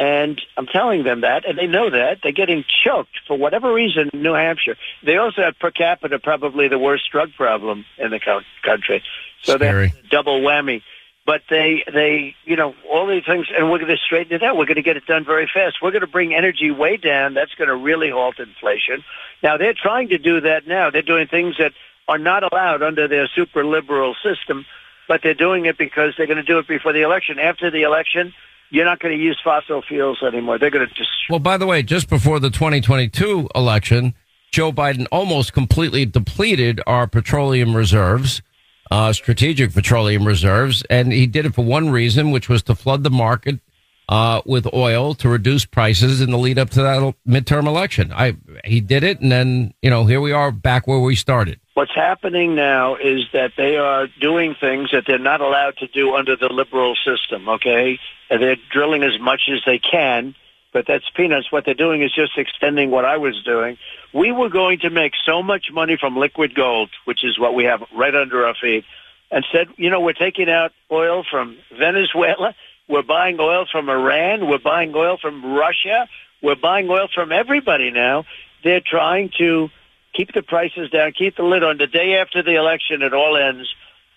And 0.00 0.40
I'm 0.56 0.66
telling 0.66 1.02
them 1.04 1.20
that, 1.20 1.44
and 1.46 1.58
they 1.58 1.66
know 1.66 1.90
that. 1.90 2.20
They're 2.22 2.32
getting 2.32 2.64
choked 2.84 3.20
for 3.28 3.36
whatever 3.36 3.70
reason 3.70 4.08
in 4.14 4.22
New 4.22 4.32
Hampshire. 4.32 4.76
They 5.04 5.18
also 5.18 5.42
have 5.42 5.58
per 5.58 5.70
capita 5.70 6.18
probably 6.18 6.68
the 6.68 6.78
worst 6.78 7.10
drug 7.12 7.34
problem 7.34 7.84
in 7.98 8.10
the 8.10 8.18
country. 8.64 9.02
So 9.42 9.58
they're 9.58 9.92
double 10.10 10.40
whammy. 10.40 10.80
But 11.26 11.42
they, 11.50 11.84
they, 11.92 12.34
you 12.46 12.56
know, 12.56 12.74
all 12.90 13.06
these 13.06 13.26
things, 13.26 13.48
and 13.54 13.70
we're 13.70 13.76
going 13.76 13.90
to 13.90 13.98
straighten 13.98 14.32
it 14.32 14.42
out. 14.42 14.56
We're 14.56 14.64
going 14.64 14.76
to 14.76 14.82
get 14.82 14.96
it 14.96 15.04
done 15.04 15.26
very 15.26 15.48
fast. 15.52 15.76
We're 15.82 15.90
going 15.90 16.00
to 16.00 16.06
bring 16.06 16.34
energy 16.34 16.70
way 16.70 16.96
down. 16.96 17.34
That's 17.34 17.54
going 17.56 17.68
to 17.68 17.76
really 17.76 18.08
halt 18.08 18.38
inflation. 18.38 19.04
Now, 19.42 19.58
they're 19.58 19.74
trying 19.74 20.08
to 20.08 20.18
do 20.18 20.40
that 20.40 20.66
now. 20.66 20.88
They're 20.88 21.02
doing 21.02 21.26
things 21.26 21.56
that 21.58 21.72
are 22.08 22.16
not 22.16 22.42
allowed 22.50 22.82
under 22.82 23.06
their 23.06 23.28
super 23.28 23.66
liberal 23.66 24.16
system, 24.24 24.64
but 25.08 25.20
they're 25.22 25.34
doing 25.34 25.66
it 25.66 25.76
because 25.76 26.14
they're 26.16 26.26
going 26.26 26.38
to 26.38 26.42
do 26.42 26.58
it 26.58 26.66
before 26.66 26.94
the 26.94 27.02
election. 27.02 27.38
After 27.38 27.70
the 27.70 27.82
election, 27.82 28.32
you're 28.70 28.84
not 28.84 29.00
going 29.00 29.16
to 29.16 29.22
use 29.22 29.38
fossil 29.42 29.82
fuels 29.82 30.22
anymore. 30.22 30.58
They're 30.58 30.70
going 30.70 30.88
to 30.88 30.94
just. 30.94 31.10
Well, 31.28 31.38
by 31.38 31.56
the 31.56 31.66
way, 31.66 31.82
just 31.82 32.08
before 32.08 32.40
the 32.40 32.50
2022 32.50 33.48
election, 33.54 34.14
Joe 34.52 34.72
Biden 34.72 35.06
almost 35.12 35.52
completely 35.52 36.06
depleted 36.06 36.80
our 36.86 37.06
petroleum 37.06 37.76
reserves, 37.76 38.42
uh, 38.90 39.12
strategic 39.12 39.72
petroleum 39.72 40.26
reserves, 40.26 40.84
and 40.88 41.12
he 41.12 41.26
did 41.26 41.46
it 41.46 41.54
for 41.54 41.64
one 41.64 41.90
reason, 41.90 42.30
which 42.30 42.48
was 42.48 42.62
to 42.64 42.74
flood 42.74 43.04
the 43.04 43.10
market 43.10 43.60
uh, 44.10 44.42
with 44.44 44.66
oil 44.74 45.14
to 45.14 45.28
reduce 45.28 45.64
prices 45.64 46.20
in 46.20 46.32
the 46.32 46.36
lead 46.36 46.58
up 46.58 46.68
to 46.70 46.82
that 46.82 47.14
midterm 47.26 47.66
election. 47.66 48.12
I 48.12 48.36
he 48.64 48.80
did 48.80 49.04
it, 49.04 49.20
and 49.20 49.30
then 49.30 49.72
you 49.80 49.88
know 49.88 50.04
here 50.04 50.20
we 50.20 50.32
are 50.32 50.50
back 50.50 50.86
where 50.88 50.98
we 50.98 51.14
started. 51.14 51.60
What's 51.74 51.94
happening 51.94 52.56
now 52.56 52.96
is 52.96 53.22
that 53.32 53.52
they 53.56 53.76
are 53.76 54.08
doing 54.20 54.56
things 54.60 54.90
that 54.92 55.04
they're 55.06 55.18
not 55.18 55.40
allowed 55.40 55.76
to 55.78 55.86
do 55.86 56.16
under 56.16 56.34
the 56.34 56.48
liberal 56.48 56.96
system. 56.96 57.48
Okay, 57.48 58.00
and 58.28 58.42
they're 58.42 58.56
drilling 58.72 59.04
as 59.04 59.18
much 59.20 59.42
as 59.48 59.60
they 59.64 59.78
can, 59.78 60.34
but 60.72 60.86
that's 60.88 61.08
peanuts. 61.14 61.52
What 61.52 61.64
they're 61.64 61.74
doing 61.74 62.02
is 62.02 62.12
just 62.12 62.36
extending 62.36 62.90
what 62.90 63.04
I 63.04 63.16
was 63.16 63.40
doing. 63.44 63.78
We 64.12 64.32
were 64.32 64.48
going 64.48 64.80
to 64.80 64.90
make 64.90 65.12
so 65.24 65.40
much 65.40 65.70
money 65.72 65.96
from 65.96 66.16
liquid 66.16 66.56
gold, 66.56 66.90
which 67.04 67.22
is 67.22 67.38
what 67.38 67.54
we 67.54 67.62
have 67.64 67.84
right 67.94 68.14
under 68.14 68.44
our 68.44 68.56
feet, 68.60 68.84
and 69.30 69.46
said, 69.52 69.68
you 69.76 69.88
know, 69.88 70.00
we're 70.00 70.14
taking 70.14 70.50
out 70.50 70.72
oil 70.90 71.22
from 71.30 71.56
Venezuela 71.78 72.56
We're 72.90 73.02
buying 73.02 73.38
oil 73.38 73.66
from 73.70 73.88
Iran. 73.88 74.48
We're 74.48 74.58
buying 74.58 74.92
oil 74.96 75.16
from 75.16 75.54
Russia. 75.54 76.08
We're 76.42 76.56
buying 76.56 76.90
oil 76.90 77.06
from 77.14 77.30
everybody 77.30 77.92
now. 77.92 78.24
They're 78.64 78.82
trying 78.84 79.30
to 79.38 79.68
keep 80.12 80.32
the 80.34 80.42
prices 80.42 80.90
down, 80.90 81.12
keep 81.12 81.36
the 81.36 81.44
lid 81.44 81.62
on. 81.62 81.78
The 81.78 81.86
day 81.86 82.16
after 82.16 82.42
the 82.42 82.56
election, 82.56 83.02
it 83.02 83.14
all 83.14 83.36
ends, 83.36 83.68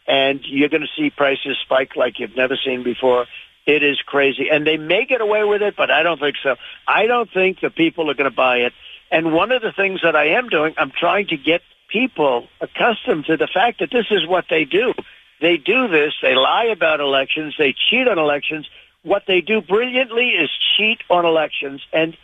and 0.08 0.42
you're 0.44 0.70
going 0.70 0.82
to 0.82 0.88
see 0.98 1.12
prices 1.12 1.56
spike 1.62 1.96
like 1.96 2.20
you've 2.20 2.36
never 2.36 2.58
seen 2.66 2.84
before. 2.84 3.28
It 3.68 3.84
is 3.84 4.02
crazy. 4.02 4.50
And 4.52 4.66
they 4.66 4.78
may 4.78 5.06
get 5.06 5.22
away 5.22 5.44
with 5.44 5.62
it, 5.62 5.76
but 5.78 5.92
I 5.92 6.02
don't 6.02 6.20
think 6.20 6.38
so. 6.42 6.56
I 6.88 7.06
don't 7.06 7.32
think 7.32 7.60
the 7.62 7.70
people 7.70 8.10
are 8.10 8.16
going 8.16 8.30
to 8.30 8.36
buy 8.36 8.58
it. 8.58 8.74
And 9.12 9.34
one 9.34 9.52
of 9.52 9.62
the 9.62 9.72
things 9.72 10.02
that 10.02 10.16
I 10.16 10.30
am 10.30 10.50
doing, 10.50 10.74
I'm 10.78 10.92
trying 10.92 11.28
to 11.28 11.38
get 11.38 11.62
people 11.90 12.48
accustomed 12.60 13.26
to 13.26 13.38
the 13.38 13.48
fact 13.48 13.80
that 13.80 13.92
this 13.92 14.08
is 14.10 14.28
what 14.28 14.46
they 14.50 14.66
do. 14.66 14.96
They 15.44 15.58
do 15.58 15.90
this. 15.90 16.14
They 16.22 16.36
lie 16.36 16.70
about 16.72 17.02
elections. 17.02 17.56
They 17.58 17.76
cheat 17.90 18.08
on 18.08 18.18
elections. 18.18 18.66
What 19.02 19.24
they 19.28 19.42
do 19.42 19.60
brilliantly 19.60 20.30
is 20.30 20.50
cheat 20.78 21.00
on 21.10 21.26
elections. 21.26 21.82
And 21.92 22.16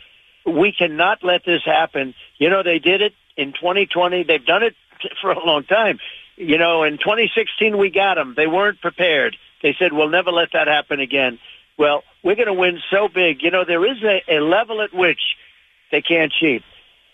we 0.46 0.72
cannot 0.72 1.22
let 1.22 1.44
this 1.44 1.60
happen. 1.62 2.14
You 2.38 2.48
know, 2.48 2.62
they 2.62 2.78
did 2.78 3.02
it 3.02 3.12
in 3.36 3.52
2020. 3.52 4.22
They've 4.22 4.42
done 4.42 4.62
it 4.62 4.74
for 5.20 5.32
a 5.32 5.44
long 5.44 5.64
time. 5.64 5.98
You 6.36 6.56
know, 6.56 6.82
in 6.82 6.96
2016, 6.96 7.76
we 7.76 7.90
got 7.90 8.14
them. 8.14 8.32
They 8.38 8.46
weren't 8.46 8.80
prepared. 8.80 9.36
They 9.62 9.76
said, 9.78 9.92
we'll 9.92 10.08
never 10.08 10.30
let 10.30 10.52
that 10.54 10.66
happen 10.66 11.00
again. 11.00 11.38
Well, 11.76 12.04
we're 12.22 12.36
going 12.36 12.46
to 12.46 12.54
win 12.54 12.78
so 12.90 13.08
big. 13.08 13.42
You 13.42 13.50
know, 13.50 13.66
there 13.66 13.84
is 13.84 14.02
a, 14.02 14.38
a 14.38 14.40
level 14.40 14.80
at 14.80 14.94
which 14.94 15.20
they 15.92 16.00
can't 16.00 16.32
cheat. 16.32 16.62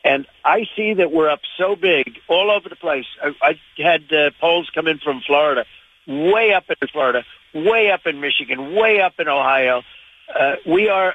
And 0.04 0.24
I 0.44 0.66
see 0.76 0.94
that 0.94 1.10
we're 1.10 1.28
up 1.28 1.40
so 1.58 1.74
big 1.74 2.20
all 2.28 2.52
over 2.52 2.68
the 2.68 2.76
place. 2.76 3.06
I, 3.20 3.34
I 3.42 3.60
had 3.76 4.12
uh, 4.12 4.30
polls 4.40 4.70
come 4.72 4.86
in 4.86 5.00
from 5.00 5.20
Florida, 5.26 5.64
way 6.06 6.52
up 6.52 6.64
in 6.70 6.88
Florida, 6.88 7.24
way 7.54 7.90
up 7.90 8.06
in 8.06 8.20
Michigan, 8.20 8.74
way 8.74 9.00
up 9.00 9.14
in 9.18 9.28
Ohio. 9.28 9.82
Uh, 10.34 10.56
we 10.66 10.88
are 10.88 11.14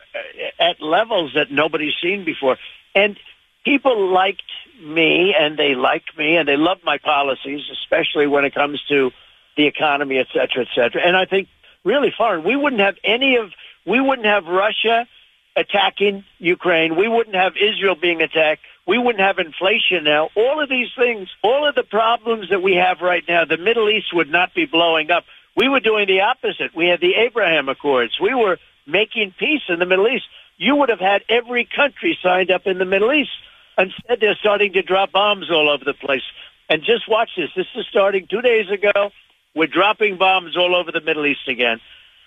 at 0.59 0.81
levels 0.81 1.33
that 1.35 1.51
nobody's 1.51 1.93
seen 2.01 2.23
before. 2.23 2.57
And 2.95 3.17
people 3.63 4.11
liked 4.11 4.43
me 4.81 5.35
and 5.37 5.57
they 5.57 5.75
like 5.75 6.05
me 6.17 6.37
and 6.37 6.47
they 6.47 6.57
love 6.57 6.79
my 6.83 6.97
policies, 6.97 7.61
especially 7.71 8.27
when 8.27 8.45
it 8.45 8.53
comes 8.53 8.81
to 8.89 9.11
the 9.57 9.67
economy, 9.67 10.17
et 10.17 10.27
cetera, 10.33 10.63
et 10.63 10.69
cetera. 10.73 11.01
And 11.05 11.15
I 11.15 11.25
think 11.25 11.47
really 11.83 12.13
foreign, 12.15 12.43
we 12.43 12.55
wouldn't 12.55 12.81
have 12.81 12.95
any 13.03 13.35
of, 13.35 13.51
we 13.85 13.99
wouldn't 13.99 14.27
have 14.27 14.45
Russia 14.45 15.07
attacking 15.55 16.23
Ukraine. 16.39 16.95
We 16.95 17.07
wouldn't 17.07 17.35
have 17.35 17.53
Israel 17.57 17.95
being 17.95 18.21
attacked. 18.21 18.61
We 18.87 18.97
wouldn't 18.97 19.23
have 19.23 19.37
inflation 19.39 20.03
now. 20.03 20.29
All 20.35 20.61
of 20.61 20.69
these 20.69 20.89
things, 20.97 21.29
all 21.43 21.67
of 21.67 21.75
the 21.75 21.83
problems 21.83 22.49
that 22.49 22.61
we 22.61 22.75
have 22.75 23.01
right 23.01 23.23
now, 23.27 23.45
the 23.45 23.57
Middle 23.57 23.89
East 23.89 24.13
would 24.13 24.29
not 24.29 24.53
be 24.53 24.65
blowing 24.65 25.11
up. 25.11 25.23
We 25.55 25.69
were 25.69 25.79
doing 25.79 26.07
the 26.07 26.21
opposite. 26.21 26.75
We 26.75 26.87
had 26.87 26.99
the 26.99 27.15
Abraham 27.15 27.69
Accords. 27.69 28.19
We 28.19 28.33
were 28.33 28.57
making 28.87 29.33
peace 29.37 29.61
in 29.69 29.79
the 29.79 29.85
Middle 29.85 30.07
East. 30.07 30.25
You 30.57 30.75
would 30.77 30.89
have 30.89 30.99
had 30.99 31.23
every 31.29 31.65
country 31.65 32.17
signed 32.21 32.51
up 32.51 32.65
in 32.65 32.77
the 32.77 32.85
Middle 32.85 33.13
East. 33.13 33.31
Instead, 33.77 34.19
they're 34.19 34.35
starting 34.35 34.73
to 34.73 34.81
drop 34.81 35.11
bombs 35.11 35.49
all 35.51 35.69
over 35.69 35.83
the 35.85 35.93
place. 35.93 36.23
And 36.69 36.83
just 36.83 37.07
watch 37.09 37.31
this. 37.35 37.49
This 37.55 37.67
is 37.75 37.85
starting 37.89 38.27
two 38.27 38.41
days 38.41 38.69
ago. 38.69 39.11
We're 39.55 39.67
dropping 39.67 40.17
bombs 40.17 40.55
all 40.55 40.75
over 40.75 40.91
the 40.91 41.01
Middle 41.01 41.25
East 41.25 41.47
again. 41.47 41.79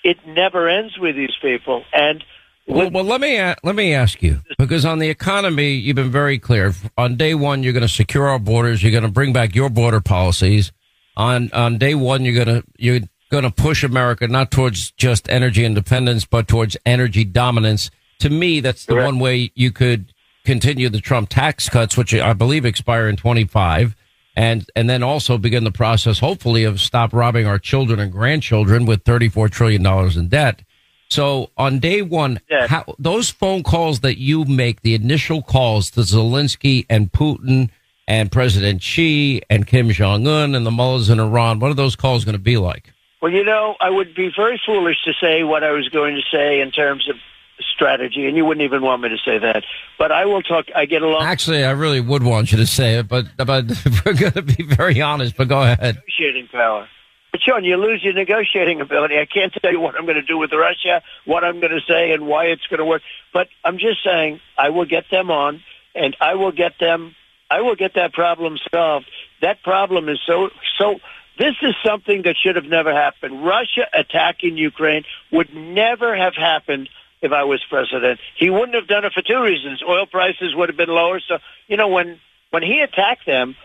It 0.03 0.27
never 0.27 0.69
ends 0.69 0.99
with 0.99 1.17
these 1.17 1.35
people. 1.41 1.85
And 1.93 2.23
well, 2.67 2.91
well, 2.91 3.05
let 3.05 3.21
me 3.21 3.39
let 3.63 3.75
me 3.75 3.93
ask 3.93 4.23
you 4.23 4.41
because 4.59 4.85
on 4.85 4.99
the 4.99 5.09
economy, 5.09 5.73
you've 5.73 5.97
been 5.97 6.11
very 6.11 6.39
clear. 6.39 6.73
On 6.97 7.17
day 7.17 7.35
one, 7.35 7.63
you're 7.63 7.73
going 7.73 7.83
to 7.83 7.89
secure 7.89 8.29
our 8.29 8.39
borders. 8.39 8.83
You're 8.83 8.93
going 8.93 9.05
to 9.05 9.11
bring 9.11 9.33
back 9.33 9.55
your 9.55 9.71
border 9.71 10.01
policies. 10.01 10.73
On 11.17 11.51
on 11.53 11.79
day 11.79 11.95
one, 11.95 12.25
you're 12.25 12.45
going 12.45 12.63
to 12.63 12.65
you're 12.79 13.01
going 13.31 13.45
to 13.45 13.51
push 13.51 13.85
America 13.85 14.29
not 14.29 14.51
towards 14.51 14.93
just 14.93 15.29
energy 15.29 15.65
independence, 15.65 16.25
but 16.25 16.49
towards 16.49 16.77
energy 16.87 17.25
dominance. 17.25 17.91
To 18.21 18.31
me, 18.31 18.61
that's 18.61 18.87
the 18.87 18.95
Correct. 18.95 19.07
one 19.07 19.19
way 19.19 19.51
you 19.55 19.71
could 19.71 20.13
continue 20.45 20.89
the 20.89 21.01
Trump 21.01 21.29
tax 21.29 21.69
cuts, 21.69 21.97
which 21.97 22.15
I 22.15 22.33
believe 22.33 22.65
expire 22.65 23.09
in 23.09 23.17
25 23.17 23.95
and 24.37 24.69
and 24.75 24.89
then 24.91 25.03
also 25.03 25.39
begin 25.39 25.65
the 25.65 25.71
process, 25.71 26.19
hopefully, 26.19 26.65
of 26.65 26.81
stop 26.81 27.13
robbing 27.13 27.47
our 27.47 27.59
children 27.59 28.01
and 28.01 28.11
grandchildren 28.11 28.85
with 28.85 29.05
thirty 29.05 29.29
four 29.29 29.49
trillion 29.49 29.83
dollars 29.83 30.17
in 30.17 30.29
debt. 30.29 30.63
So 31.11 31.51
on 31.57 31.79
day 31.79 32.03
one, 32.03 32.41
how, 32.51 32.95
those 32.99 33.31
phone 33.31 33.63
calls 33.63 34.01
that 34.01 34.19
you 34.19 34.45
make, 34.45 34.83
the 34.83 34.95
initial 34.95 35.43
calls 35.43 35.91
to 35.93 36.01
Zelensky 36.01 36.87
and 36.89 37.13
Putin 37.13 37.71
and 38.09 38.31
President 38.33 38.83
Xi 38.83 39.43
and 39.49 39.67
Kim 39.67 39.91
Jong 39.91 40.27
Un 40.27 40.55
and 40.55 40.67
the 40.67 40.71
mullahs 40.71 41.09
in 41.11 41.21
Iran, 41.21 41.61
what 41.61 41.71
are 41.71 41.75
those 41.75 41.97
calls 41.97 42.25
going 42.25 42.35
to 42.35 42.39
be 42.43 42.57
like? 42.57 42.93
Well, 43.23 43.33
you 43.33 43.45
know, 43.45 43.77
I 43.81 43.89
would 43.91 44.15
be 44.15 44.31
very 44.37 44.61
foolish 44.67 45.03
to 45.05 45.13
say 45.15 45.45
what 45.45 45.65
I 45.65 45.71
was 45.71 45.89
going 45.89 46.15
to 46.17 46.23
say 46.31 46.61
in 46.61 46.71
terms 46.71 47.09
of 47.09 47.17
strategy, 47.61 48.27
and 48.27 48.37
you 48.37 48.45
wouldn't 48.45 48.65
even 48.65 48.83
want 48.83 49.03
me 49.03 49.09
to 49.09 49.19
say 49.19 49.39
that. 49.39 49.65
But 49.99 50.13
I 50.13 50.27
will 50.27 50.43
talk. 50.43 50.67
I 50.75 50.85
get 50.87 51.03
along. 51.03 51.23
Actually, 51.23 51.65
I 51.65 51.71
really 51.71 52.01
would 52.01 52.23
want 52.23 52.53
you 52.53 52.59
to 52.59 52.67
say 52.67 52.99
it, 52.99 53.09
but 53.09 53.27
but 53.39 53.47
we're 54.05 54.15
going 54.15 54.33
to 54.33 54.43
be 54.43 54.65
very 54.65 55.01
honest. 55.01 55.37
But 55.37 55.49
go 55.49 55.63
ahead. 55.63 55.97
Negotiating 55.97 56.49
power. 56.49 56.89
But 57.35 57.43
Sean, 57.43 57.65
you 57.65 57.77
lose 57.77 58.01
your 58.05 58.13
negotiating 58.13 58.81
ability. 58.81 59.19
I 59.19 59.27
can't 59.27 59.53
tell 59.53 59.73
you 59.73 59.81
what 59.81 59.97
I'm 59.97 60.05
going 60.05 60.15
to 60.15 60.23
do 60.23 60.39
with 60.39 60.53
Russia, 60.53 61.03
what 61.25 61.43
I'm 61.43 61.59
going 61.59 61.73
to 61.73 61.81
say, 61.81 62.13
and 62.13 62.29
why 62.29 62.45
it's 62.45 62.65
going 62.69 62.79
to 62.79 62.85
work. 62.85 63.03
But 63.33 63.49
I'm 63.65 63.77
just 63.77 64.05
saying, 64.05 64.39
I 64.57 64.69
will 64.69 64.85
get 64.85 65.07
them 65.11 65.33
on, 65.33 65.61
and 65.97 66.17
I 66.21 66.37
will 66.37 66.53
get 66.53 66.79
them. 66.79 67.17
I 67.51 67.63
will 67.63 67.75
get 67.75 67.95
that 67.95 68.13
problem 68.13 68.57
solved. 68.73 69.07
That 69.43 69.65
problem 69.65 70.09
is 70.09 70.21
so 70.25 70.51
so. 70.79 71.01
This 71.37 71.57
is 71.61 71.75
something 71.85 72.23
that 72.23 72.37
should 72.41 72.55
have 72.55 72.67
never 72.67 72.93
happened. 72.95 73.45
Russia 73.45 73.89
attacking 73.93 74.57
Ukraine 74.57 75.03
would 75.33 75.53
never 75.53 76.15
have 76.15 76.37
happened 76.37 76.89
if 77.21 77.33
I 77.33 77.43
was 77.43 77.61
president. 77.69 78.21
He 78.39 78.49
wouldn't 78.49 78.77
have 78.77 78.87
done 78.87 79.05
it 79.05 79.13
for 79.13 79.23
two 79.23 79.43
reasons. 79.43 79.83
Oil 79.83 80.07
prices 80.07 80.55
would 80.55 80.69
have 80.69 80.79
been 80.79 80.89
lower. 80.89 81.19
So, 81.19 81.39
you 81.67 81.77
know, 81.77 81.89
when, 81.89 82.21
when 82.51 82.63
he 82.63 82.79
attacked 82.79 83.27
them, 83.27 83.57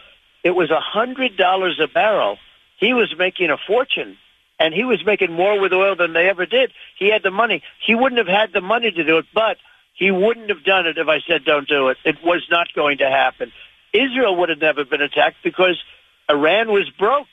it 0.43 0.55
was 0.55 0.71
a 0.71 0.79
hundred 0.79 1.37
dollars 1.37 1.79
a 1.79 1.87
barrel. 1.87 2.39
He 2.79 2.93
was 2.93 3.13
making 3.17 3.49
a 3.49 3.57
fortune 3.57 4.17
and 4.59 4.73
he 4.73 4.83
was 4.83 5.03
making 5.05 5.31
more 5.31 5.59
with 5.59 5.73
oil 5.73 5.95
than 5.95 6.13
they 6.13 6.29
ever 6.29 6.45
did. 6.45 6.71
He 6.97 7.09
had 7.09 7.23
the 7.23 7.31
money. 7.31 7.63
He 7.85 7.95
wouldn't 7.95 8.17
have 8.17 8.27
had 8.27 8.51
the 8.53 8.61
money 8.61 8.91
to 8.91 9.03
do 9.03 9.17
it, 9.17 9.25
but 9.33 9.57
he 9.93 10.11
wouldn't 10.11 10.49
have 10.49 10.63
done 10.63 10.85
it 10.85 10.97
if 10.97 11.07
I 11.07 11.19
said 11.27 11.45
don't 11.45 11.67
do 11.67 11.89
it. 11.89 11.97
It 12.05 12.17
was 12.23 12.45
not 12.49 12.67
going 12.73 12.99
to 12.99 13.09
happen. 13.09 13.51
Israel 13.93 14.35
would 14.37 14.49
have 14.49 14.59
never 14.59 14.85
been 14.85 15.01
attacked 15.01 15.37
because 15.43 15.81
Iran 16.29 16.69
was 16.69 16.89
broke. 16.97 17.27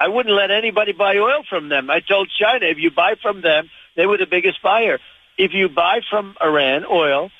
I 0.00 0.08
wouldn't 0.08 0.34
let 0.34 0.50
anybody 0.50 0.92
buy 0.92 1.16
oil 1.16 1.42
from 1.48 1.68
them. 1.68 1.90
I 1.90 2.00
told 2.00 2.30
China, 2.38 2.66
if 2.66 2.78
you 2.78 2.90
buy 2.90 3.14
from 3.20 3.40
them, 3.40 3.70
they 3.96 4.06
were 4.06 4.18
the 4.18 4.26
biggest 4.26 4.62
buyer 4.62 4.98
if 5.38 5.52
you 5.54 5.68
buy 5.68 6.00
from 6.10 6.34
Iran 6.42 6.84
oil, 6.84 7.30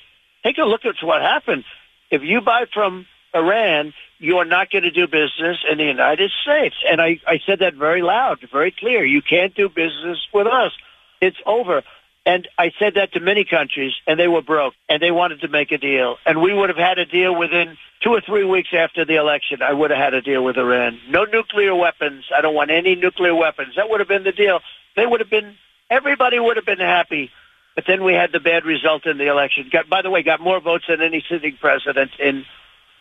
take 0.44 0.56
a 0.58 0.62
look 0.62 0.84
at 0.86 0.94
what 1.02 1.20
happened. 1.20 1.64
If 2.10 2.22
you 2.22 2.40
buy 2.40 2.64
from 2.72 3.06
Iran, 3.34 3.94
you 4.18 4.38
are 4.38 4.44
not 4.44 4.70
going 4.70 4.84
to 4.84 4.90
do 4.90 5.06
business 5.06 5.58
in 5.70 5.78
the 5.78 5.84
United 5.84 6.30
States. 6.42 6.76
And 6.88 7.00
I, 7.00 7.20
I 7.26 7.40
said 7.46 7.60
that 7.60 7.74
very 7.74 8.02
loud, 8.02 8.38
very 8.50 8.70
clear. 8.72 9.04
You 9.04 9.22
can't 9.22 9.54
do 9.54 9.68
business 9.68 10.18
with 10.32 10.46
us. 10.46 10.72
It's 11.20 11.36
over. 11.46 11.82
And 12.26 12.46
I 12.58 12.72
said 12.78 12.94
that 12.94 13.12
to 13.12 13.20
many 13.20 13.44
countries, 13.44 13.92
and 14.06 14.20
they 14.20 14.28
were 14.28 14.42
broke, 14.42 14.74
and 14.88 15.00
they 15.02 15.10
wanted 15.10 15.40
to 15.42 15.48
make 15.48 15.72
a 15.72 15.78
deal. 15.78 16.16
And 16.26 16.42
we 16.42 16.52
would 16.52 16.68
have 16.68 16.78
had 16.78 16.98
a 16.98 17.06
deal 17.06 17.34
within 17.34 17.78
two 18.02 18.10
or 18.10 18.20
three 18.20 18.44
weeks 18.44 18.68
after 18.76 19.04
the 19.04 19.16
election. 19.16 19.62
I 19.62 19.72
would 19.72 19.90
have 19.90 19.98
had 19.98 20.14
a 20.14 20.20
deal 20.20 20.44
with 20.44 20.58
Iran. 20.58 20.98
No 21.08 21.24
nuclear 21.24 21.74
weapons. 21.74 22.24
I 22.36 22.42
don't 22.42 22.54
want 22.54 22.70
any 22.70 22.96
nuclear 22.96 23.34
weapons. 23.34 23.74
That 23.76 23.88
would 23.88 24.00
have 24.00 24.08
been 24.08 24.24
the 24.24 24.32
deal. 24.32 24.60
They 24.94 25.06
would 25.06 25.20
have 25.20 25.30
been, 25.30 25.56
everybody 25.88 26.38
would 26.38 26.56
have 26.56 26.66
been 26.66 26.80
happy 26.80 27.30
but 27.78 27.84
then 27.86 28.02
we 28.02 28.12
had 28.12 28.32
the 28.32 28.40
bad 28.40 28.64
result 28.64 29.06
in 29.06 29.18
the 29.18 29.28
election. 29.28 29.68
Got, 29.70 29.88
by 29.88 30.02
the 30.02 30.10
way, 30.10 30.24
got 30.24 30.40
more 30.40 30.58
votes 30.58 30.86
than 30.88 31.00
any 31.00 31.24
sitting 31.30 31.56
president 31.60 32.10
in 32.18 32.44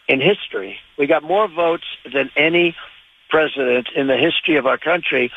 in 0.07 0.21
history. 0.21 0.77
We 0.97 1.07
got 1.07 1.23
more 1.23 1.47
votes 1.47 1.85
than 2.11 2.29
any 2.35 2.75
president 3.29 3.89
in 3.95 4.07
the 4.07 4.17
history 4.17 4.55
of 4.55 4.65
our 4.65 4.77
country, 4.77 5.31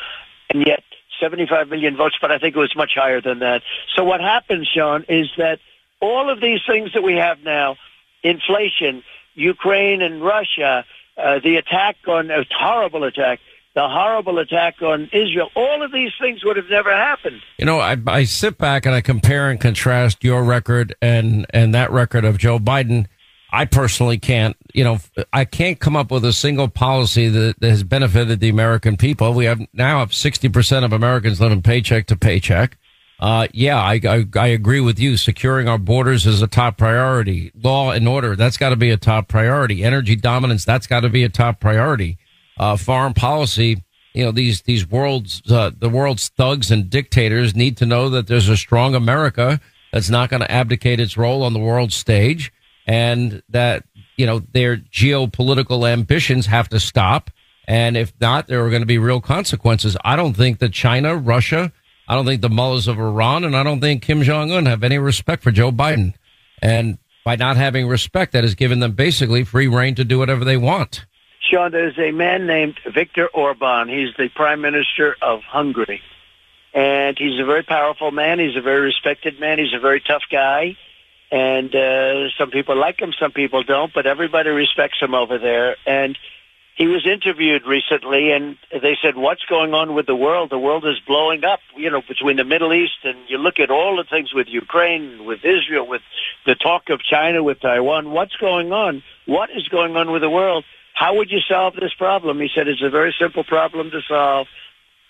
and 0.49 0.65
yet 0.65 0.83
75 1.19 1.69
million 1.69 1.95
votes. 1.97 2.15
But 2.19 2.31
I 2.31 2.37
think 2.37 2.55
it 2.55 2.59
was 2.59 2.75
much 2.75 2.91
higher 2.95 3.21
than 3.21 3.39
that. 3.39 3.61
So 3.95 4.03
what 4.03 4.21
happens, 4.21 4.67
Sean, 4.67 5.05
is 5.09 5.27
that 5.37 5.59
all 5.99 6.29
of 6.29 6.41
these 6.41 6.61
things 6.67 6.93
that 6.93 7.03
we 7.03 7.15
have 7.15 7.43
now, 7.43 7.77
inflation, 8.23 9.03
Ukraine 9.35 10.01
and 10.01 10.23
Russia, 10.23 10.85
uh, 11.17 11.39
the 11.39 11.57
attack 11.57 11.97
on 12.07 12.31
a 12.31 12.45
horrible 12.57 13.03
attack 13.03 13.39
the 13.73 13.87
horrible 13.87 14.37
attack 14.39 14.81
on 14.81 15.09
Israel. 15.13 15.49
All 15.55 15.83
of 15.83 15.91
these 15.91 16.11
things 16.19 16.43
would 16.43 16.57
have 16.57 16.69
never 16.69 16.91
happened. 16.91 17.41
You 17.57 17.65
know, 17.65 17.79
I, 17.79 17.97
I 18.07 18.25
sit 18.25 18.57
back 18.57 18.85
and 18.85 18.93
I 18.93 19.01
compare 19.01 19.49
and 19.49 19.59
contrast 19.59 20.23
your 20.23 20.43
record 20.43 20.93
and, 21.01 21.45
and 21.51 21.73
that 21.73 21.91
record 21.91 22.25
of 22.25 22.37
Joe 22.37 22.59
Biden. 22.59 23.07
I 23.51 23.65
personally 23.65 24.17
can't, 24.17 24.55
you 24.73 24.83
know, 24.83 24.99
I 25.33 25.45
can't 25.45 25.79
come 25.79 25.95
up 25.95 26.11
with 26.11 26.23
a 26.23 26.33
single 26.33 26.67
policy 26.69 27.27
that, 27.27 27.59
that 27.59 27.69
has 27.69 27.83
benefited 27.83 28.39
the 28.39 28.49
American 28.49 28.97
people. 28.97 29.33
We 29.33 29.45
have 29.45 29.59
now 29.73 29.99
have 29.99 30.11
60% 30.11 30.85
of 30.85 30.93
Americans 30.93 31.41
living 31.41 31.61
paycheck 31.61 32.07
to 32.07 32.15
paycheck. 32.15 32.77
Uh, 33.19 33.47
yeah, 33.53 33.79
I, 33.79 33.99
I, 34.07 34.25
I 34.35 34.47
agree 34.47 34.79
with 34.79 34.99
you. 34.99 35.17
Securing 35.17 35.67
our 35.67 35.77
borders 35.77 36.25
is 36.25 36.41
a 36.41 36.47
top 36.47 36.77
priority. 36.77 37.51
Law 37.61 37.91
and 37.91 38.07
order, 38.07 38.35
that's 38.35 38.57
got 38.57 38.69
to 38.69 38.75
be 38.75 38.89
a 38.89 38.97
top 38.97 39.27
priority. 39.27 39.83
Energy 39.83 40.15
dominance, 40.15 40.65
that's 40.65 40.87
got 40.87 41.01
to 41.01 41.09
be 41.09 41.23
a 41.23 41.29
top 41.29 41.59
priority 41.59 42.17
uh, 42.61 42.77
foreign 42.77 43.13
policy, 43.13 43.83
you 44.13 44.23
know 44.23 44.31
these 44.31 44.61
these 44.61 44.87
world's 44.87 45.41
uh, 45.49 45.71
the 45.77 45.89
world's 45.89 46.29
thugs 46.29 46.69
and 46.69 46.89
dictators 46.89 47.55
need 47.55 47.75
to 47.77 47.85
know 47.85 48.09
that 48.09 48.27
there's 48.27 48.49
a 48.49 48.57
strong 48.57 48.93
America 48.93 49.59
that's 49.91 50.09
not 50.09 50.29
going 50.29 50.41
to 50.41 50.51
abdicate 50.51 50.99
its 50.99 51.17
role 51.17 51.43
on 51.43 51.53
the 51.53 51.59
world 51.59 51.91
stage, 51.91 52.53
and 52.91 53.41
that 53.47 53.85
you 54.17 54.25
know 54.25 54.39
their 54.39 54.75
geopolitical 54.75 55.89
ambitions 55.89 56.45
have 56.47 56.67
to 56.69 56.79
stop. 56.79 57.31
And 57.67 57.95
if 57.95 58.11
not, 58.19 58.47
there 58.47 58.65
are 58.65 58.69
going 58.69 58.81
to 58.81 58.87
be 58.87 58.97
real 58.97 59.21
consequences. 59.21 59.95
I 60.03 60.17
don't 60.17 60.33
think 60.33 60.59
that 60.59 60.73
China, 60.73 61.15
Russia, 61.15 61.71
I 62.09 62.15
don't 62.15 62.25
think 62.25 62.41
the 62.41 62.49
mullahs 62.49 62.89
of 62.89 62.99
Iran, 62.99 63.45
and 63.45 63.55
I 63.55 63.63
don't 63.63 63.79
think 63.79 64.01
Kim 64.01 64.23
Jong 64.23 64.51
Un 64.51 64.65
have 64.65 64.83
any 64.83 64.97
respect 64.97 65.41
for 65.41 65.51
Joe 65.51 65.71
Biden. 65.71 66.15
And 66.61 66.97
by 67.23 67.37
not 67.37 67.55
having 67.55 67.87
respect, 67.87 68.33
that 68.33 68.43
has 68.43 68.55
given 68.55 68.79
them 68.81 68.91
basically 68.91 69.45
free 69.45 69.67
reign 69.67 69.95
to 69.95 70.03
do 70.03 70.19
whatever 70.19 70.43
they 70.43 70.57
want. 70.57 71.05
Sean, 71.49 71.71
there's 71.71 71.97
a 71.97 72.11
man 72.11 72.45
named 72.45 72.77
Viktor 72.93 73.27
Orban. 73.27 73.87
He's 73.87 74.13
the 74.17 74.27
prime 74.35 74.59
minister 74.59 75.15
of 75.21 75.39
Hungary. 75.43 76.01
And 76.73 77.17
he's 77.17 77.39
a 77.39 77.45
very 77.45 77.63
powerful 77.63 78.11
man. 78.11 78.39
He's 78.39 78.57
a 78.57 78.61
very 78.61 78.81
respected 78.81 79.39
man. 79.39 79.59
He's 79.59 79.73
a 79.73 79.79
very 79.79 80.01
tough 80.01 80.23
guy. 80.29 80.75
And 81.31 81.73
uh, 81.73 82.29
some 82.37 82.51
people 82.51 82.75
like 82.75 82.99
him, 82.99 83.13
some 83.17 83.31
people 83.31 83.63
don't, 83.63 83.93
but 83.93 84.05
everybody 84.05 84.49
respects 84.49 84.99
him 84.99 85.15
over 85.15 85.37
there. 85.37 85.77
And 85.85 86.17
he 86.75 86.87
was 86.87 87.05
interviewed 87.05 87.65
recently, 87.65 88.31
and 88.31 88.57
they 88.71 88.97
said, 89.01 89.15
"What's 89.15 89.45
going 89.45 89.73
on 89.73 89.93
with 89.93 90.07
the 90.07 90.15
world? 90.15 90.49
The 90.49 90.57
world 90.57 90.85
is 90.85 90.99
blowing 91.05 91.43
up. 91.43 91.59
You 91.75 91.89
know, 91.89 92.01
between 92.01 92.37
the 92.37 92.43
Middle 92.43 92.73
East 92.73 92.99
and 93.03 93.17
you 93.27 93.37
look 93.37 93.59
at 93.59 93.69
all 93.69 93.97
the 93.97 94.03
things 94.03 94.33
with 94.33 94.47
Ukraine, 94.47 95.25
with 95.25 95.45
Israel, 95.45 95.87
with 95.87 96.01
the 96.45 96.55
talk 96.55 96.89
of 96.89 97.01
China, 97.03 97.43
with 97.43 97.59
Taiwan. 97.61 98.11
What's 98.11 98.35
going 98.35 98.73
on? 98.73 99.03
What 99.25 99.49
is 99.51 99.67
going 99.67 99.95
on 99.95 100.11
with 100.11 100.21
the 100.21 100.29
world? 100.29 100.65
How 100.93 101.15
would 101.15 101.29
you 101.29 101.39
solve 101.39 101.75
this 101.75 101.93
problem?" 101.93 102.39
He 102.39 102.49
said, 102.53 102.67
"It's 102.67 102.81
a 102.81 102.89
very 102.89 103.13
simple 103.19 103.43
problem 103.43 103.91
to 103.91 104.01
solve. 104.01 104.47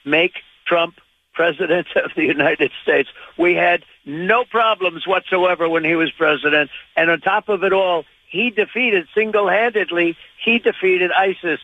Make 0.04 0.34
Trump 0.66 0.96
president 1.34 1.88
of 1.96 2.12
the 2.16 2.26
United 2.26 2.72
States. 2.84 3.10
We 3.38 3.54
had 3.54 3.84
no 4.06 4.44
problems 4.46 5.06
whatsoever 5.06 5.70
when 5.70 5.84
he 5.84 5.96
was 5.96 6.12
president, 6.12 6.70
and 6.96 7.10
on 7.10 7.22
top 7.22 7.50
of 7.50 7.64
it 7.64 7.74
all." 7.74 8.06
He 8.32 8.50
defeated 8.50 9.08
single-handedly. 9.14 10.16
He 10.44 10.60
defeated 10.60 11.12
ISIS. 11.12 11.60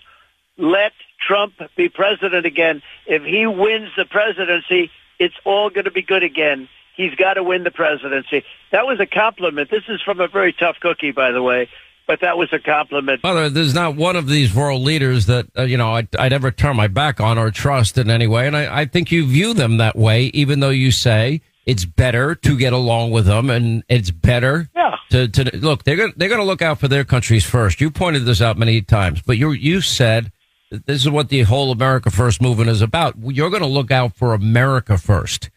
Let 0.57 0.91
Trump 1.25 1.53
be 1.77 1.87
president 1.87 2.45
again. 2.45 2.81
If 3.05 3.23
he 3.23 3.47
wins 3.47 3.89
the 3.95 4.03
presidency, 4.03 4.91
it's 5.17 5.35
all 5.45 5.69
going 5.69 5.85
to 5.85 5.91
be 5.91 6.01
good 6.01 6.23
again. 6.23 6.67
He's 6.97 7.15
got 7.15 7.35
to 7.35 7.43
win 7.43 7.63
the 7.63 7.71
presidency. 7.71 8.43
That 8.73 8.85
was 8.85 8.99
a 8.99 9.05
compliment. 9.05 9.69
This 9.69 9.83
is 9.87 10.01
from 10.01 10.19
a 10.19 10.27
very 10.27 10.51
tough 10.51 10.75
cookie, 10.81 11.11
by 11.11 11.31
the 11.31 11.41
way 11.41 11.69
but 12.07 12.21
that 12.21 12.37
was 12.37 12.47
a 12.53 12.59
compliment. 12.59 13.21
Way, 13.21 13.49
there's 13.49 13.73
not 13.73 13.97
one 13.97 14.15
of 14.15 14.27
these 14.27 14.55
world 14.55 14.81
leaders 14.81 15.25
that 15.25 15.45
uh, 15.57 15.63
you 15.63 15.75
know 15.77 15.93
I'd, 15.93 16.15
I'd, 16.15 16.31
ever 16.31 16.51
turn 16.51 16.77
my 16.77 16.87
back 16.87 17.19
on 17.19 17.37
or 17.37 17.51
trust 17.51 17.97
in 17.97 18.09
any 18.09 18.27
way, 18.27 18.47
and 18.47 18.55
I, 18.55 18.81
I, 18.81 18.85
think 18.85 19.11
you 19.11 19.27
view 19.27 19.53
them 19.53 19.75
that 19.77 19.97
way, 19.97 20.27
even 20.27 20.61
though 20.61 20.69
you 20.69 20.91
say 20.91 21.41
it's 21.67 21.83
better 21.83 22.33
to 22.33 22.57
get 22.57 22.71
along 22.71 23.11
with 23.11 23.25
them, 23.25 23.49
and 23.49 23.83
it's 23.89 24.09
better 24.09 24.69
yeah. 24.73 24.95
to, 25.11 25.27
to 25.27 25.57
look. 25.57 25.83
They're 25.83 25.97
gonna, 25.97 26.13
they're 26.15 26.29
going 26.29 26.39
to 26.39 26.45
look 26.45 26.61
out 26.61 26.79
for 26.79 26.87
their 26.87 27.03
countries 27.03 27.43
first. 27.43 27.81
You 27.81 27.91
pointed 27.91 28.23
this 28.25 28.41
out 28.41 28.57
many 28.57 28.81
times, 28.81 29.21
but 29.21 29.37
you 29.37 29.51
you 29.51 29.81
said 29.81 30.31
this 30.71 31.01
is 31.01 31.09
what 31.09 31.27
the 31.27 31.41
whole 31.41 31.71
America 31.71 32.09
First 32.09 32.41
movement 32.41 32.69
is 32.69 32.81
about. 32.81 33.15
You're 33.21 33.49
going 33.49 33.61
to 33.61 33.67
look 33.67 33.91
out 33.91 34.15
for 34.15 34.33
America 34.33 34.97
first. 34.97 35.49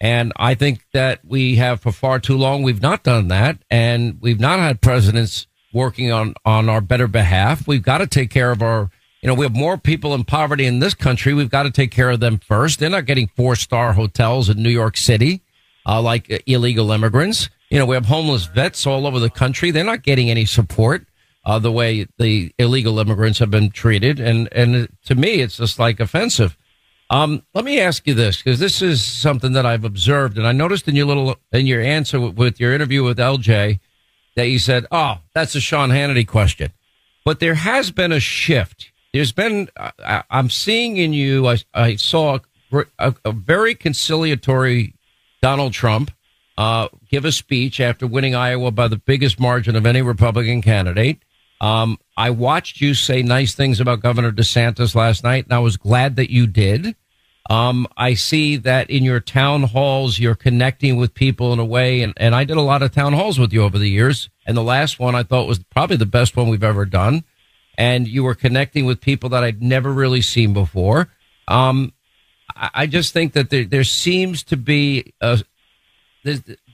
And 0.00 0.32
I 0.36 0.54
think 0.54 0.84
that 0.92 1.24
we 1.24 1.56
have 1.56 1.80
for 1.80 1.90
far 1.90 2.20
too 2.20 2.36
long, 2.36 2.62
we've 2.62 2.82
not 2.82 3.02
done 3.02 3.28
that. 3.28 3.58
And 3.68 4.18
we've 4.20 4.38
not 4.38 4.60
had 4.60 4.80
presidents 4.80 5.48
working 5.72 6.12
on, 6.12 6.34
on 6.44 6.68
our 6.68 6.80
better 6.80 7.08
behalf. 7.08 7.66
We've 7.66 7.82
got 7.82 7.98
to 7.98 8.06
take 8.06 8.30
care 8.30 8.52
of 8.52 8.62
our, 8.62 8.90
you 9.22 9.26
know, 9.26 9.34
we 9.34 9.44
have 9.44 9.56
more 9.56 9.76
people 9.76 10.14
in 10.14 10.24
poverty 10.24 10.66
in 10.66 10.78
this 10.78 10.94
country. 10.94 11.34
We've 11.34 11.50
got 11.50 11.64
to 11.64 11.70
take 11.72 11.90
care 11.90 12.10
of 12.10 12.20
them 12.20 12.38
first. 12.38 12.78
They're 12.78 12.90
not 12.90 13.06
getting 13.06 13.28
four 13.36 13.56
star 13.56 13.92
hotels 13.94 14.48
in 14.48 14.62
New 14.62 14.70
York 14.70 14.96
City 14.96 15.42
uh, 15.88 16.00
like 16.02 16.30
uh, 16.30 16.38
illegal 16.46 16.92
immigrants. 16.92 17.48
You 17.70 17.78
know, 17.78 17.86
we 17.86 17.96
have 17.96 18.06
homeless 18.06 18.46
vets 18.46 18.86
all 18.86 19.06
over 19.06 19.18
the 19.18 19.30
country. 19.30 19.70
They're 19.70 19.84
not 19.84 20.02
getting 20.02 20.30
any 20.30 20.44
support 20.44 21.06
uh, 21.44 21.58
the 21.58 21.72
way 21.72 22.06
the 22.18 22.52
illegal 22.58 22.98
immigrants 22.98 23.38
have 23.38 23.50
been 23.50 23.70
treated. 23.70 24.20
And, 24.20 24.48
and 24.52 24.88
to 25.06 25.14
me, 25.14 25.40
it's 25.40 25.56
just 25.56 25.78
like 25.78 25.98
offensive. 25.98 26.56
Um, 27.10 27.42
let 27.54 27.64
me 27.64 27.80
ask 27.80 28.06
you 28.06 28.12
this, 28.12 28.36
because 28.36 28.60
this 28.60 28.82
is 28.82 29.02
something 29.02 29.52
that 29.52 29.64
I've 29.64 29.84
observed, 29.84 30.36
and 30.36 30.46
I 30.46 30.52
noticed 30.52 30.88
in 30.88 30.94
your 30.94 31.06
little 31.06 31.36
in 31.52 31.66
your 31.66 31.80
answer 31.80 32.20
with, 32.20 32.34
with 32.34 32.60
your 32.60 32.74
interview 32.74 33.02
with 33.02 33.16
LJ 33.16 33.80
that 34.36 34.48
you 34.48 34.58
said, 34.58 34.84
"Oh, 34.92 35.20
that's 35.34 35.54
a 35.54 35.60
Sean 35.60 35.88
Hannity 35.88 36.26
question," 36.26 36.70
but 37.24 37.40
there 37.40 37.54
has 37.54 37.90
been 37.90 38.12
a 38.12 38.20
shift. 38.20 38.92
There's 39.14 39.32
been 39.32 39.70
I, 39.78 40.22
am 40.28 40.50
seeing 40.50 40.98
in 40.98 41.14
you. 41.14 41.48
I, 41.48 41.56
I 41.72 41.96
saw 41.96 42.40
a, 42.98 43.14
a, 43.24 43.32
very 43.32 43.74
conciliatory 43.74 44.92
Donald 45.40 45.72
Trump 45.72 46.10
uh, 46.56 46.88
give 47.08 47.24
a 47.24 47.32
speech 47.32 47.80
after 47.80 48.06
winning 48.06 48.34
Iowa 48.34 48.70
by 48.70 48.88
the 48.88 48.96
biggest 48.96 49.38
margin 49.38 49.76
of 49.76 49.86
any 49.86 50.02
Republican 50.02 50.60
candidate. 50.60 51.22
Um, 51.60 51.98
I 52.16 52.30
watched 52.30 52.80
you 52.80 52.94
say 52.94 53.22
nice 53.22 53.54
things 53.54 53.80
about 53.80 54.00
Governor 54.00 54.32
DeSantis 54.32 54.94
last 54.94 55.24
night, 55.24 55.44
and 55.44 55.52
I 55.52 55.58
was 55.60 55.76
glad 55.76 56.16
that 56.16 56.30
you 56.30 56.46
did. 56.46 56.96
Um, 57.50 57.86
I 57.96 58.14
see 58.14 58.56
that 58.56 58.90
in 58.90 59.04
your 59.04 59.20
town 59.20 59.62
halls, 59.62 60.18
you're 60.18 60.34
connecting 60.34 60.96
with 60.96 61.14
people 61.14 61.52
in 61.52 61.58
a 61.58 61.64
way, 61.64 62.02
and, 62.02 62.12
and 62.16 62.34
I 62.34 62.44
did 62.44 62.56
a 62.56 62.62
lot 62.62 62.82
of 62.82 62.92
town 62.92 63.12
halls 63.12 63.38
with 63.38 63.52
you 63.52 63.62
over 63.62 63.78
the 63.78 63.88
years. 63.88 64.28
And 64.46 64.56
the 64.56 64.62
last 64.62 64.98
one 64.98 65.14
I 65.14 65.22
thought 65.22 65.48
was 65.48 65.58
probably 65.58 65.96
the 65.96 66.06
best 66.06 66.36
one 66.36 66.48
we've 66.48 66.62
ever 66.64 66.84
done. 66.84 67.24
And 67.76 68.08
you 68.08 68.24
were 68.24 68.34
connecting 68.34 68.84
with 68.84 69.00
people 69.00 69.30
that 69.30 69.44
I'd 69.44 69.62
never 69.62 69.92
really 69.92 70.22
seen 70.22 70.52
before. 70.52 71.08
Um, 71.46 71.92
I 72.58 72.86
just 72.86 73.12
think 73.12 73.34
that 73.34 73.50
there, 73.50 73.64
there 73.64 73.84
seems 73.84 74.42
to 74.44 74.56
be 74.56 75.12
a, 75.20 75.42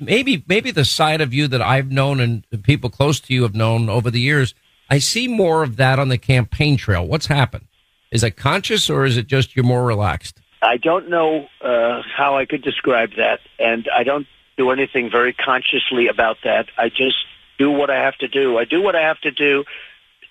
maybe 0.01 0.43
maybe 0.47 0.71
the 0.71 0.85
side 0.85 1.21
of 1.21 1.35
you 1.35 1.47
that 1.49 1.61
I've 1.61 1.91
known 1.91 2.21
and 2.21 2.45
people 2.63 2.91
close 2.91 3.21
to 3.21 3.35
you 3.35 3.43
have 3.43 3.55
known 3.55 3.89
over 3.89 4.11
the 4.11 4.21
years. 4.21 4.55
I 4.91 4.99
see 4.99 5.29
more 5.29 5.63
of 5.63 5.77
that 5.77 5.99
on 5.99 6.09
the 6.09 6.19
campaign 6.19 6.77
trail. 6.77 7.07
What's 7.07 7.27
happened? 7.27 7.67
Is 8.11 8.23
it 8.23 8.37
conscious 8.37 8.89
or 8.89 9.05
is 9.05 9.17
it 9.17 9.27
just 9.27 9.57
you're 9.57 9.65
more 9.65 9.85
relaxed? 9.85 10.41
I 10.63 10.77
don't 10.79 11.11
know 11.11 11.47
uh, 11.61 12.03
how 12.17 12.37
I 12.37 12.47
could 12.47 12.63
describe 12.63 13.11
that, 13.17 13.41
and 13.59 13.87
I 13.95 14.03
don't 14.05 14.27
do 14.57 14.71
anything 14.71 15.11
very 15.11 15.33
consciously 15.33 16.09
about 16.09 16.39
that. 16.45 16.67
I 16.79 16.89
just 16.89 17.17
do 17.59 17.71
what 17.71 17.91
I 17.91 17.97
have 17.97 18.17
to 18.19 18.29
do. 18.29 18.57
I 18.57 18.65
do 18.65 18.81
what 18.81 18.97
I 18.97 19.03
have 19.03 19.21
to 19.21 19.31
do 19.31 19.65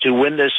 to 0.01 0.13
win 0.13 0.37
this 0.37 0.53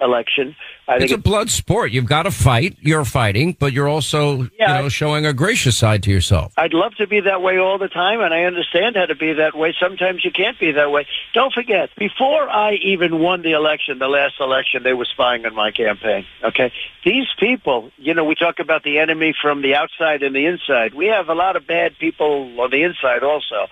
election. 0.00 0.56
I 0.88 0.96
it's 0.96 1.12
a 1.12 1.18
blood 1.18 1.50
sport. 1.50 1.90
You've 1.90 2.06
got 2.06 2.24
to 2.24 2.30
fight. 2.30 2.76
You're 2.80 3.04
fighting, 3.04 3.56
but 3.58 3.72
you're 3.72 3.88
also, 3.88 4.48
yeah, 4.58 4.76
you 4.76 4.82
know, 4.82 4.88
showing 4.88 5.26
a 5.26 5.32
gracious 5.32 5.76
side 5.76 6.02
to 6.04 6.10
yourself. 6.10 6.52
I'd 6.56 6.74
love 6.74 6.94
to 6.96 7.06
be 7.06 7.20
that 7.20 7.42
way 7.42 7.58
all 7.58 7.78
the 7.78 7.88
time, 7.88 8.20
and 8.20 8.32
I 8.32 8.44
understand 8.44 8.96
how 8.96 9.06
to 9.06 9.14
be 9.14 9.32
that 9.34 9.56
way. 9.56 9.74
Sometimes 9.80 10.24
you 10.24 10.30
can't 10.30 10.58
be 10.58 10.72
that 10.72 10.90
way. 10.90 11.06
Don't 11.34 11.52
forget, 11.52 11.90
before 11.96 12.48
I 12.48 12.74
even 12.74 13.18
won 13.18 13.42
the 13.42 13.52
election, 13.52 13.98
the 13.98 14.08
last 14.08 14.34
election, 14.40 14.82
they 14.82 14.92
were 14.92 15.06
spying 15.06 15.44
on 15.46 15.54
my 15.54 15.70
campaign. 15.70 16.24
Okay, 16.44 16.72
these 17.04 17.26
people, 17.38 17.90
you 17.96 18.14
know, 18.14 18.24
we 18.24 18.34
talk 18.34 18.58
about 18.58 18.82
the 18.82 18.98
enemy 18.98 19.34
from 19.40 19.62
the 19.62 19.74
outside 19.74 20.22
and 20.22 20.34
the 20.34 20.46
inside. 20.46 20.94
We 20.94 21.06
have 21.06 21.28
a 21.28 21.34
lot 21.34 21.56
of 21.56 21.66
bad 21.66 21.98
people 21.98 22.60
on 22.60 22.70
the 22.70 22.82
inside 22.82 23.22
also. 23.22 23.66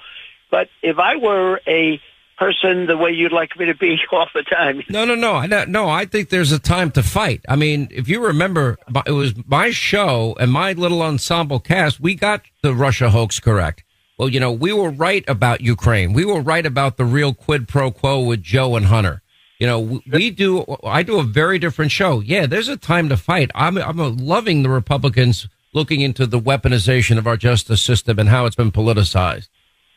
But 0.50 0.68
if 0.82 0.98
I 0.98 1.16
were 1.16 1.60
a 1.66 2.00
person 2.36 2.86
the 2.86 2.96
way 2.96 3.10
you'd 3.10 3.32
like 3.32 3.56
me 3.58 3.66
to 3.66 3.74
be 3.74 3.96
all 4.12 4.26
the 4.34 4.42
time. 4.42 4.82
No, 4.88 5.04
no, 5.04 5.14
no, 5.14 5.64
no. 5.64 5.88
I 5.88 6.04
think 6.04 6.28
there's 6.28 6.52
a 6.52 6.58
time 6.58 6.90
to 6.92 7.02
fight. 7.02 7.40
I 7.48 7.56
mean, 7.56 7.88
if 7.90 8.08
you 8.08 8.24
remember, 8.24 8.78
it 9.06 9.12
was 9.12 9.34
my 9.46 9.70
show 9.70 10.36
and 10.40 10.52
my 10.52 10.72
little 10.72 11.02
ensemble 11.02 11.60
cast. 11.60 12.00
We 12.00 12.14
got 12.14 12.42
the 12.62 12.74
Russia 12.74 13.10
hoax 13.10 13.40
correct. 13.40 13.84
Well, 14.18 14.28
you 14.28 14.38
know, 14.38 14.52
we 14.52 14.72
were 14.72 14.90
right 14.90 15.24
about 15.26 15.60
Ukraine. 15.60 16.12
We 16.12 16.24
were 16.24 16.40
right 16.40 16.64
about 16.64 16.96
the 16.96 17.04
real 17.04 17.34
quid 17.34 17.66
pro 17.66 17.90
quo 17.90 18.20
with 18.20 18.42
Joe 18.42 18.76
and 18.76 18.86
Hunter. 18.86 19.22
You 19.58 19.66
know, 19.66 20.02
we 20.10 20.30
do. 20.30 20.64
I 20.84 21.02
do 21.02 21.18
a 21.18 21.22
very 21.22 21.58
different 21.58 21.90
show. 21.90 22.20
Yeah, 22.20 22.46
there's 22.46 22.68
a 22.68 22.76
time 22.76 23.08
to 23.08 23.16
fight. 23.16 23.50
I'm 23.54 23.78
I'm 23.78 23.96
loving 24.16 24.62
the 24.62 24.68
Republicans 24.68 25.48
looking 25.72 26.00
into 26.00 26.26
the 26.26 26.40
weaponization 26.40 27.18
of 27.18 27.26
our 27.26 27.36
justice 27.36 27.82
system 27.82 28.18
and 28.18 28.28
how 28.28 28.46
it's 28.46 28.56
been 28.56 28.72
politicized. 28.72 29.48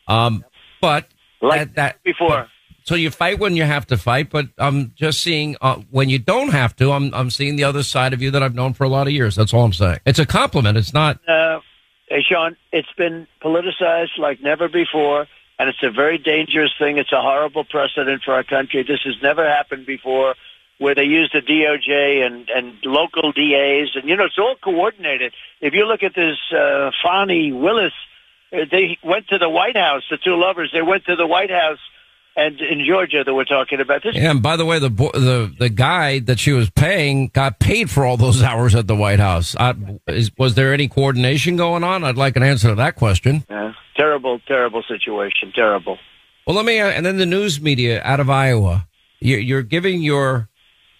Um, 0.08 0.44
but 0.80 1.08
like 1.40 1.60
that, 1.60 1.74
that 1.74 2.02
before. 2.02 2.48
So 2.88 2.94
you 2.94 3.10
fight 3.10 3.38
when 3.38 3.54
you 3.54 3.64
have 3.64 3.86
to 3.88 3.98
fight, 3.98 4.30
but 4.30 4.46
I'm 4.56 4.92
just 4.94 5.20
seeing 5.20 5.56
uh, 5.60 5.76
when 5.90 6.08
you 6.08 6.18
don't 6.18 6.48
have 6.52 6.74
to. 6.76 6.92
I'm 6.92 7.12
I'm 7.12 7.28
seeing 7.28 7.56
the 7.56 7.64
other 7.64 7.82
side 7.82 8.14
of 8.14 8.22
you 8.22 8.30
that 8.30 8.42
I've 8.42 8.54
known 8.54 8.72
for 8.72 8.84
a 8.84 8.88
lot 8.88 9.06
of 9.06 9.12
years. 9.12 9.36
That's 9.36 9.52
all 9.52 9.64
I'm 9.64 9.74
saying. 9.74 9.98
It's 10.06 10.18
a 10.18 10.24
compliment. 10.24 10.78
It's 10.78 10.94
not. 10.94 11.20
Uh, 11.28 11.60
hey, 12.08 12.22
Sean, 12.22 12.56
it's 12.72 12.92
been 12.96 13.26
politicized 13.42 14.16
like 14.18 14.40
never 14.42 14.68
before, 14.68 15.26
and 15.58 15.68
it's 15.68 15.82
a 15.82 15.90
very 15.90 16.16
dangerous 16.16 16.72
thing. 16.78 16.96
It's 16.96 17.12
a 17.12 17.20
horrible 17.20 17.64
precedent 17.64 18.22
for 18.22 18.32
our 18.32 18.42
country. 18.42 18.82
This 18.84 19.00
has 19.04 19.16
never 19.22 19.46
happened 19.46 19.84
before, 19.84 20.34
where 20.78 20.94
they 20.94 21.04
use 21.04 21.30
the 21.30 21.42
DOJ 21.42 22.24
and 22.24 22.48
and 22.48 22.72
local 22.84 23.32
DAs, 23.32 23.96
and 23.96 24.08
you 24.08 24.16
know 24.16 24.24
it's 24.24 24.38
all 24.38 24.56
coordinated. 24.62 25.34
If 25.60 25.74
you 25.74 25.84
look 25.84 26.02
at 26.02 26.14
this 26.14 26.38
uh, 26.56 26.90
Fani 27.02 27.52
Willis 27.52 27.92
they 28.50 28.98
went 29.02 29.28
to 29.28 29.38
the 29.38 29.48
White 29.48 29.76
House, 29.76 30.02
the 30.10 30.16
two 30.18 30.36
lovers. 30.40 30.70
They 30.72 30.82
went 30.82 31.04
to 31.06 31.16
the 31.16 31.26
White 31.26 31.50
House 31.50 31.78
and 32.36 32.60
in 32.60 32.84
Georgia 32.86 33.24
that 33.24 33.34
we're 33.34 33.44
talking 33.44 33.80
about. 33.80 34.02
This 34.04 34.14
Yeah, 34.14 34.30
and 34.30 34.42
by 34.42 34.56
the 34.56 34.64
way, 34.64 34.78
the 34.78 34.88
the 34.90 35.52
the 35.58 35.68
guy 35.68 36.20
that 36.20 36.38
she 36.38 36.52
was 36.52 36.70
paying 36.70 37.28
got 37.28 37.58
paid 37.58 37.90
for 37.90 38.04
all 38.04 38.16
those 38.16 38.42
hours 38.50 38.74
at 38.74 38.86
the 38.86 38.96
White 38.96 39.18
House. 39.20 39.56
I, 39.58 39.74
is, 40.06 40.30
was 40.38 40.54
there 40.54 40.72
any 40.72 40.88
coordination 40.88 41.56
going 41.56 41.84
on? 41.84 42.04
I'd 42.04 42.16
like 42.16 42.36
an 42.36 42.42
answer 42.42 42.68
to 42.68 42.74
that 42.76 42.94
question. 42.96 43.44
Yeah, 43.50 43.72
terrible, 43.96 44.38
terrible 44.46 44.82
situation. 44.86 45.52
Terrible. 45.54 45.98
Well, 46.46 46.56
let 46.56 46.64
me. 46.64 46.80
uh, 46.80 46.88
And 46.88 47.04
then 47.04 47.18
the 47.18 47.26
news 47.26 47.60
media 47.60 48.00
out 48.04 48.20
of 48.20 48.30
Iowa, 48.30 48.86
you're, 49.20 49.40
you're 49.40 49.62
giving 49.62 50.00
your, 50.00 50.48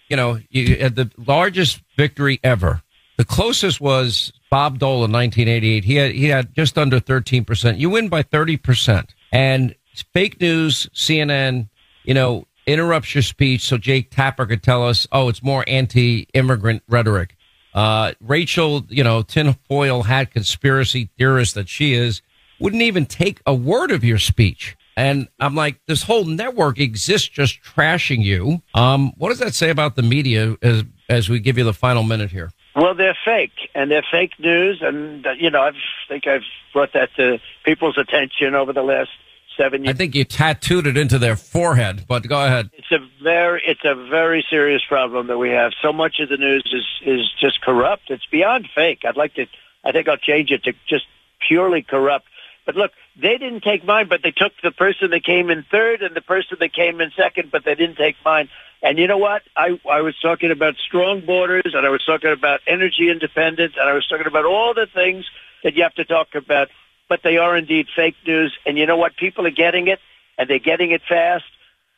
you 0.07 0.15
know, 0.15 0.39
you 0.49 0.75
had 0.75 0.95
the 0.95 1.09
largest 1.17 1.81
victory 1.97 2.39
ever. 2.43 2.83
The 3.17 3.25
closest 3.25 3.81
was 3.81 4.31
Bob 4.49 4.79
Dole 4.79 5.05
in 5.05 5.11
1988. 5.11 5.83
He 5.83 5.95
had 5.95 6.11
he 6.11 6.25
had 6.25 6.55
just 6.55 6.77
under 6.77 6.99
13 6.99 7.45
percent. 7.45 7.77
You 7.77 7.89
win 7.89 8.09
by 8.09 8.23
30 8.23 8.57
percent, 8.57 9.15
and 9.31 9.75
fake 10.13 10.39
news, 10.41 10.87
CNN, 10.93 11.69
you 12.03 12.13
know, 12.13 12.45
interrupts 12.65 13.15
your 13.15 13.21
speech 13.21 13.61
so 13.61 13.77
Jake 13.77 14.11
Tapper 14.11 14.45
could 14.45 14.63
tell 14.63 14.87
us, 14.87 15.07
oh, 15.11 15.29
it's 15.29 15.43
more 15.43 15.63
anti-immigrant 15.67 16.83
rhetoric. 16.87 17.35
Uh, 17.73 18.13
Rachel, 18.19 18.85
you 18.89 19.03
know, 19.03 19.21
tinfoil 19.21 20.03
hat 20.03 20.31
conspiracy 20.31 21.09
theorist 21.17 21.55
that 21.55 21.69
she 21.69 21.93
is, 21.93 22.21
wouldn't 22.59 22.81
even 22.81 23.05
take 23.05 23.41
a 23.45 23.53
word 23.53 23.91
of 23.91 24.03
your 24.03 24.17
speech. 24.17 24.75
And 24.97 25.29
I'm 25.39 25.55
like, 25.55 25.79
this 25.87 26.03
whole 26.03 26.25
network 26.25 26.79
exists 26.79 27.27
just 27.27 27.61
trashing 27.63 28.21
you. 28.23 28.61
Um, 28.73 29.13
what 29.17 29.29
does 29.29 29.39
that 29.39 29.53
say 29.53 29.69
about 29.69 29.95
the 29.95 30.01
media 30.01 30.57
as 30.61 30.83
as 31.07 31.29
we 31.29 31.39
give 31.39 31.57
you 31.57 31.63
the 31.63 31.73
final 31.73 32.03
minute 32.03 32.31
here? 32.31 32.51
Well, 32.75 32.93
they're 32.93 33.17
fake, 33.25 33.69
and 33.73 33.89
they're 33.89 34.05
fake 34.09 34.39
news, 34.39 34.81
and 34.81 35.25
uh, 35.25 35.31
you 35.31 35.49
know, 35.49 35.61
I 35.61 35.71
think 36.07 36.27
I've 36.27 36.43
brought 36.71 36.93
that 36.93 37.09
to 37.15 37.39
people's 37.65 37.97
attention 37.97 38.53
over 38.55 38.73
the 38.73 38.83
last 38.83 39.09
seven 39.57 39.83
years. 39.83 39.95
I 39.95 39.97
think 39.97 40.15
you 40.15 40.23
tattooed 40.23 40.87
it 40.87 40.97
into 40.97 41.17
their 41.19 41.35
forehead, 41.35 42.05
but 42.07 42.27
go 42.27 42.43
ahead. 42.45 42.69
It's 42.73 42.91
a 42.91 42.99
very, 43.23 43.61
it's 43.65 43.83
a 43.83 43.95
very 43.95 44.45
serious 44.49 44.83
problem 44.87 45.27
that 45.27 45.37
we 45.37 45.49
have. 45.49 45.73
So 45.81 45.91
much 45.91 46.19
of 46.19 46.29
the 46.29 46.37
news 46.37 46.63
is 46.71 46.85
is 47.05 47.31
just 47.39 47.61
corrupt. 47.61 48.09
It's 48.09 48.25
beyond 48.27 48.67
fake. 48.73 48.99
I'd 49.05 49.17
like 49.17 49.33
to. 49.35 49.45
I 49.83 49.91
think 49.91 50.07
I'll 50.07 50.17
change 50.17 50.51
it 50.51 50.63
to 50.63 50.73
just 50.87 51.05
purely 51.47 51.81
corrupt. 51.81 52.27
But 52.65 52.75
look, 52.75 52.91
they 53.21 53.37
didn't 53.37 53.61
take 53.61 53.83
mine, 53.83 54.07
but 54.07 54.21
they 54.23 54.31
took 54.31 54.53
the 54.63 54.71
person 54.71 55.11
that 55.11 55.23
came 55.23 55.49
in 55.49 55.63
third 55.69 56.01
and 56.01 56.15
the 56.15 56.21
person 56.21 56.57
that 56.59 56.73
came 56.73 57.01
in 57.01 57.11
second, 57.17 57.51
but 57.51 57.65
they 57.65 57.75
didn't 57.75 57.97
take 57.97 58.15
mine. 58.23 58.49
And 58.81 58.97
you 58.97 59.07
know 59.07 59.17
what? 59.17 59.41
I, 59.57 59.79
I 59.89 60.01
was 60.01 60.15
talking 60.21 60.51
about 60.51 60.75
strong 60.77 61.25
borders 61.25 61.73
and 61.75 61.85
I 61.85 61.89
was 61.89 62.03
talking 62.05 62.31
about 62.31 62.61
energy 62.65 63.09
independence 63.09 63.73
and 63.77 63.89
I 63.89 63.93
was 63.93 64.07
talking 64.07 64.27
about 64.27 64.45
all 64.45 64.73
the 64.73 64.87
things 64.93 65.25
that 65.63 65.75
you 65.75 65.83
have 65.83 65.95
to 65.95 66.05
talk 66.05 66.33
about, 66.33 66.69
but 67.09 67.21
they 67.23 67.37
are 67.37 67.57
indeed 67.57 67.87
fake 67.93 68.15
news. 68.25 68.57
And 68.65 68.77
you 68.77 68.85
know 68.85 68.95
what? 68.95 69.17
People 69.17 69.45
are 69.45 69.51
getting 69.51 69.87
it 69.87 69.99
and 70.37 70.49
they're 70.49 70.59
getting 70.59 70.91
it 70.91 71.01
fast. 71.07 71.43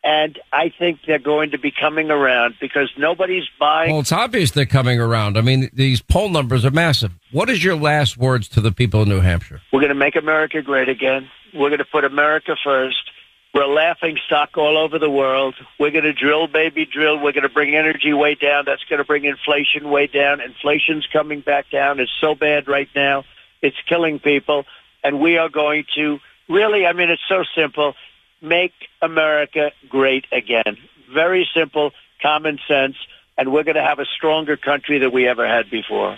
And 0.04 0.40
I 0.52 0.70
think 0.70 1.02
they're 1.06 1.20
going 1.20 1.52
to 1.52 1.60
be 1.60 1.72
coming 1.72 2.10
around 2.10 2.56
because 2.60 2.92
nobody's 2.98 3.44
buying. 3.60 3.92
Well, 3.92 4.02
it's 4.02 4.12
obvious 4.12 4.52
they're 4.52 4.66
coming 4.66 5.00
around. 5.00 5.38
I 5.38 5.42
mean, 5.42 5.70
these 5.74 6.02
poll 6.02 6.30
numbers 6.30 6.66
are 6.66 6.72
massive. 6.72 7.12
What 7.32 7.52
is 7.52 7.64
your 7.64 7.76
last 7.76 8.18
words 8.18 8.48
to 8.50 8.62
the 8.62 8.72
people 8.72 9.04
of 9.04 9.08
New 9.08 9.20
Hampshire? 9.20 9.62
We're 9.72 9.82
going 9.82 9.90
to 9.90 9.96
make 9.96 10.16
America 10.16 10.64
great 10.64 10.90
again. 10.90 11.30
We're 11.54 11.70
going 11.70 11.80
to 11.80 11.86
put 11.86 12.04
America 12.04 12.56
first. 12.64 13.12
We're 13.54 13.64
a 13.64 13.68
laughing 13.68 14.18
stock 14.26 14.58
all 14.58 14.78
over 14.78 14.98
the 14.98 15.10
world. 15.10 15.56
We're 15.78 15.92
going 15.92 16.06
to 16.06 16.14
drill, 16.14 16.48
baby, 16.48 16.86
drill. 16.86 17.18
We're 17.18 17.34
going 17.34 17.44
to 17.44 17.50
bring 17.50 17.76
energy 17.76 18.14
way 18.14 18.34
down. 18.34 18.64
That's 18.66 18.84
going 18.86 19.00
to 19.00 19.04
bring 19.04 19.26
inflation 19.26 19.90
way 19.90 20.08
down. 20.08 20.40
Inflation's 20.40 21.06
coming 21.12 21.42
back 21.42 21.70
down. 21.70 22.00
It's 22.00 22.12
so 22.20 22.34
bad 22.34 22.68
right 22.68 22.90
now. 22.96 23.26
It's 23.62 23.76
killing 23.88 24.20
people. 24.20 24.66
And 25.04 25.20
we 25.20 25.38
are 25.38 25.50
going 25.50 25.84
to 25.96 26.20
really, 26.48 26.86
I 26.86 26.94
mean, 26.94 27.10
it's 27.10 27.22
so 27.28 27.44
simple. 27.54 27.94
Make 28.42 28.74
America 29.02 29.72
great 29.90 30.26
again. 30.32 30.78
Very 31.14 31.48
simple, 31.56 31.92
common 32.22 32.60
sense. 32.68 32.96
And 33.38 33.52
we're 33.52 33.64
going 33.64 33.76
to 33.76 33.84
have 33.84 34.00
a 34.00 34.06
stronger 34.06 34.58
country 34.58 35.00
than 35.00 35.12
we 35.12 35.28
ever 35.28 35.48
had 35.48 35.70
before. 35.70 36.18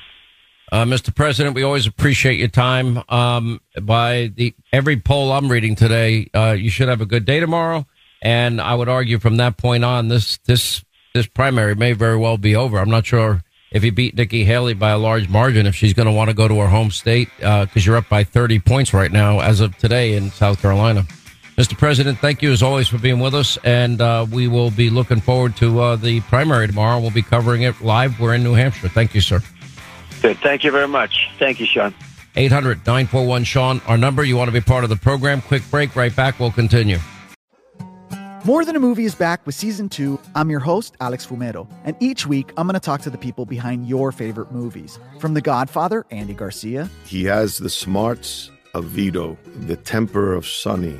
Uh, 0.72 0.86
Mr. 0.86 1.14
President, 1.14 1.56
we 1.56 1.64
always 1.64 1.86
appreciate 1.86 2.40
your 2.40 2.48
time. 2.48 3.04
Um, 3.10 3.62
by 3.82 4.32
the 4.36 4.56
every 4.72 4.98
poll 4.98 5.32
I'm 5.32 5.50
reading 5.50 5.76
today, 5.76 6.30
uh, 6.34 6.56
you 6.58 6.70
should 6.70 6.88
have 6.88 7.02
a 7.02 7.06
good 7.06 7.26
day 7.26 7.40
tomorrow. 7.40 7.86
And 8.22 8.60
I 8.60 8.74
would 8.74 8.90
argue 8.90 9.20
from 9.20 9.38
that 9.38 9.58
point 9.58 9.84
on, 9.84 10.08
this 10.08 10.38
this 10.46 10.84
this 11.14 11.28
primary 11.28 11.76
may 11.76 11.94
very 11.94 12.18
well 12.18 12.38
be 12.38 12.56
over. 12.56 12.80
I'm 12.80 12.90
not 12.90 13.06
sure 13.06 13.44
if 13.72 13.84
you 13.84 13.92
beat 13.92 14.16
Nikki 14.16 14.46
Haley 14.46 14.74
by 14.74 14.92
a 14.92 14.98
large 14.98 15.30
margin, 15.30 15.68
if 15.68 15.76
she's 15.76 15.94
going 15.94 16.08
to 16.08 16.12
want 16.12 16.30
to 16.30 16.34
go 16.34 16.48
to 16.48 16.60
her 16.60 16.68
home 16.68 16.90
state 16.90 17.30
because 17.38 17.86
you're 17.86 17.98
up 17.98 18.10
by 18.10 18.24
30 18.24 18.60
points 18.60 18.94
right 18.94 19.12
now 19.12 19.42
as 19.42 19.60
of 19.60 19.78
today 19.78 20.16
in 20.16 20.32
South 20.32 20.62
Carolina. 20.62 21.06
Mr. 21.58 21.78
President, 21.78 22.18
thank 22.18 22.42
you 22.42 22.52
as 22.52 22.64
always 22.64 22.88
for 22.88 22.98
being 22.98 23.20
with 23.20 23.36
us, 23.36 23.58
and 23.64 24.02
uh, 24.02 24.26
we 24.32 24.48
will 24.48 24.72
be 24.72 24.90
looking 24.90 25.22
forward 25.22 25.56
to 25.58 25.80
uh, 25.80 25.96
the 25.96 26.20
primary 26.22 26.66
tomorrow. 26.66 27.00
We'll 27.00 27.12
be 27.12 27.22
covering 27.22 27.62
it 27.62 27.80
live. 27.80 28.20
We're 28.20 28.34
in 28.34 28.44
New 28.44 28.54
Hampshire. 28.56 28.90
Thank 28.90 29.14
you, 29.14 29.22
sir. 29.22 29.40
Good. 30.22 30.40
Thank 30.40 30.64
you 30.64 30.72
very 30.72 30.88
much. 30.88 31.30
Thank 31.38 31.60
you, 31.60 31.68
Sean. 31.68 31.94
800 32.36 32.80
941 32.80 33.44
Sean, 33.44 33.82
our 33.88 33.98
number. 33.98 34.24
You 34.24 34.36
want 34.36 34.48
to 34.48 34.52
be 34.52 34.62
part 34.62 34.84
of 34.84 34.90
the 34.90 34.96
program? 34.96 35.42
Quick 35.42 35.62
break, 35.70 35.96
right 35.96 36.16
back. 36.16 36.40
We'll 36.40 36.52
continue. 36.52 36.98
More 38.46 38.66
Than 38.66 38.76
a 38.76 38.80
Movie 38.80 39.06
is 39.06 39.16
back 39.16 39.46
with 39.46 39.56
season 39.56 39.88
two. 39.88 40.20
I'm 40.36 40.50
your 40.50 40.60
host, 40.60 40.98
Alex 41.00 41.26
Fumero, 41.26 41.66
and 41.86 41.96
each 42.02 42.28
week 42.28 42.52
I'm 42.58 42.68
going 42.68 42.74
to 42.74 42.80
talk 42.80 43.02
to 43.02 43.10
the 43.10 43.18
people 43.18 43.46
behind 43.46 43.88
your 43.88 44.12
favorite 44.12 44.52
movies. 44.52 45.00
From 45.20 45.34
The 45.34 45.40
Godfather, 45.42 46.06
Andy 46.12 46.34
Garcia, 46.34 46.90
He 47.06 47.24
has 47.26 47.58
the 47.58 47.70
smarts 47.70 48.52
of 48.74 48.86
Vito, 48.86 49.38
the 49.68 49.78
temper 49.78 50.34
of 50.34 50.46
Sonny, 50.46 51.00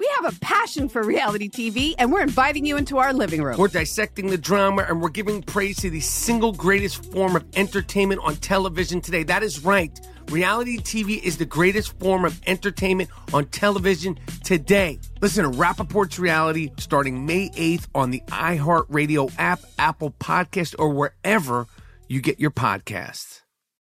We 0.00 0.10
have 0.16 0.34
a 0.34 0.40
passion 0.40 0.88
for 0.88 1.02
reality 1.02 1.50
TV, 1.50 1.94
and 1.98 2.10
we're 2.10 2.22
inviting 2.22 2.64
you 2.64 2.78
into 2.78 2.96
our 2.96 3.12
living 3.12 3.42
room. 3.42 3.58
We're 3.58 3.68
dissecting 3.68 4.28
the 4.28 4.38
drama 4.38 4.86
and 4.88 5.02
we're 5.02 5.10
giving 5.10 5.42
praise 5.42 5.76
to 5.80 5.90
the 5.90 6.00
single 6.00 6.52
greatest 6.52 7.12
form 7.12 7.36
of 7.36 7.44
entertainment 7.54 8.22
on 8.24 8.36
television 8.36 9.02
today. 9.02 9.24
That 9.24 9.42
is 9.42 9.62
right. 9.62 10.00
Reality 10.30 10.78
TV 10.78 11.22
is 11.22 11.36
the 11.36 11.44
greatest 11.44 11.98
form 11.98 12.24
of 12.24 12.40
entertainment 12.46 13.10
on 13.34 13.44
television 13.48 14.18
today. 14.42 14.98
Listen 15.20 15.44
to 15.44 15.50
Rapaport's 15.50 16.18
Reality 16.18 16.70
starting 16.78 17.26
May 17.26 17.50
8th 17.50 17.88
on 17.94 18.10
the 18.10 18.22
iHeartRadio 18.28 19.30
app, 19.36 19.60
Apple 19.78 20.12
Podcast, 20.12 20.74
or 20.78 20.88
wherever 20.88 21.66
you 22.08 22.22
get 22.22 22.40
your 22.40 22.52
podcasts. 22.52 23.39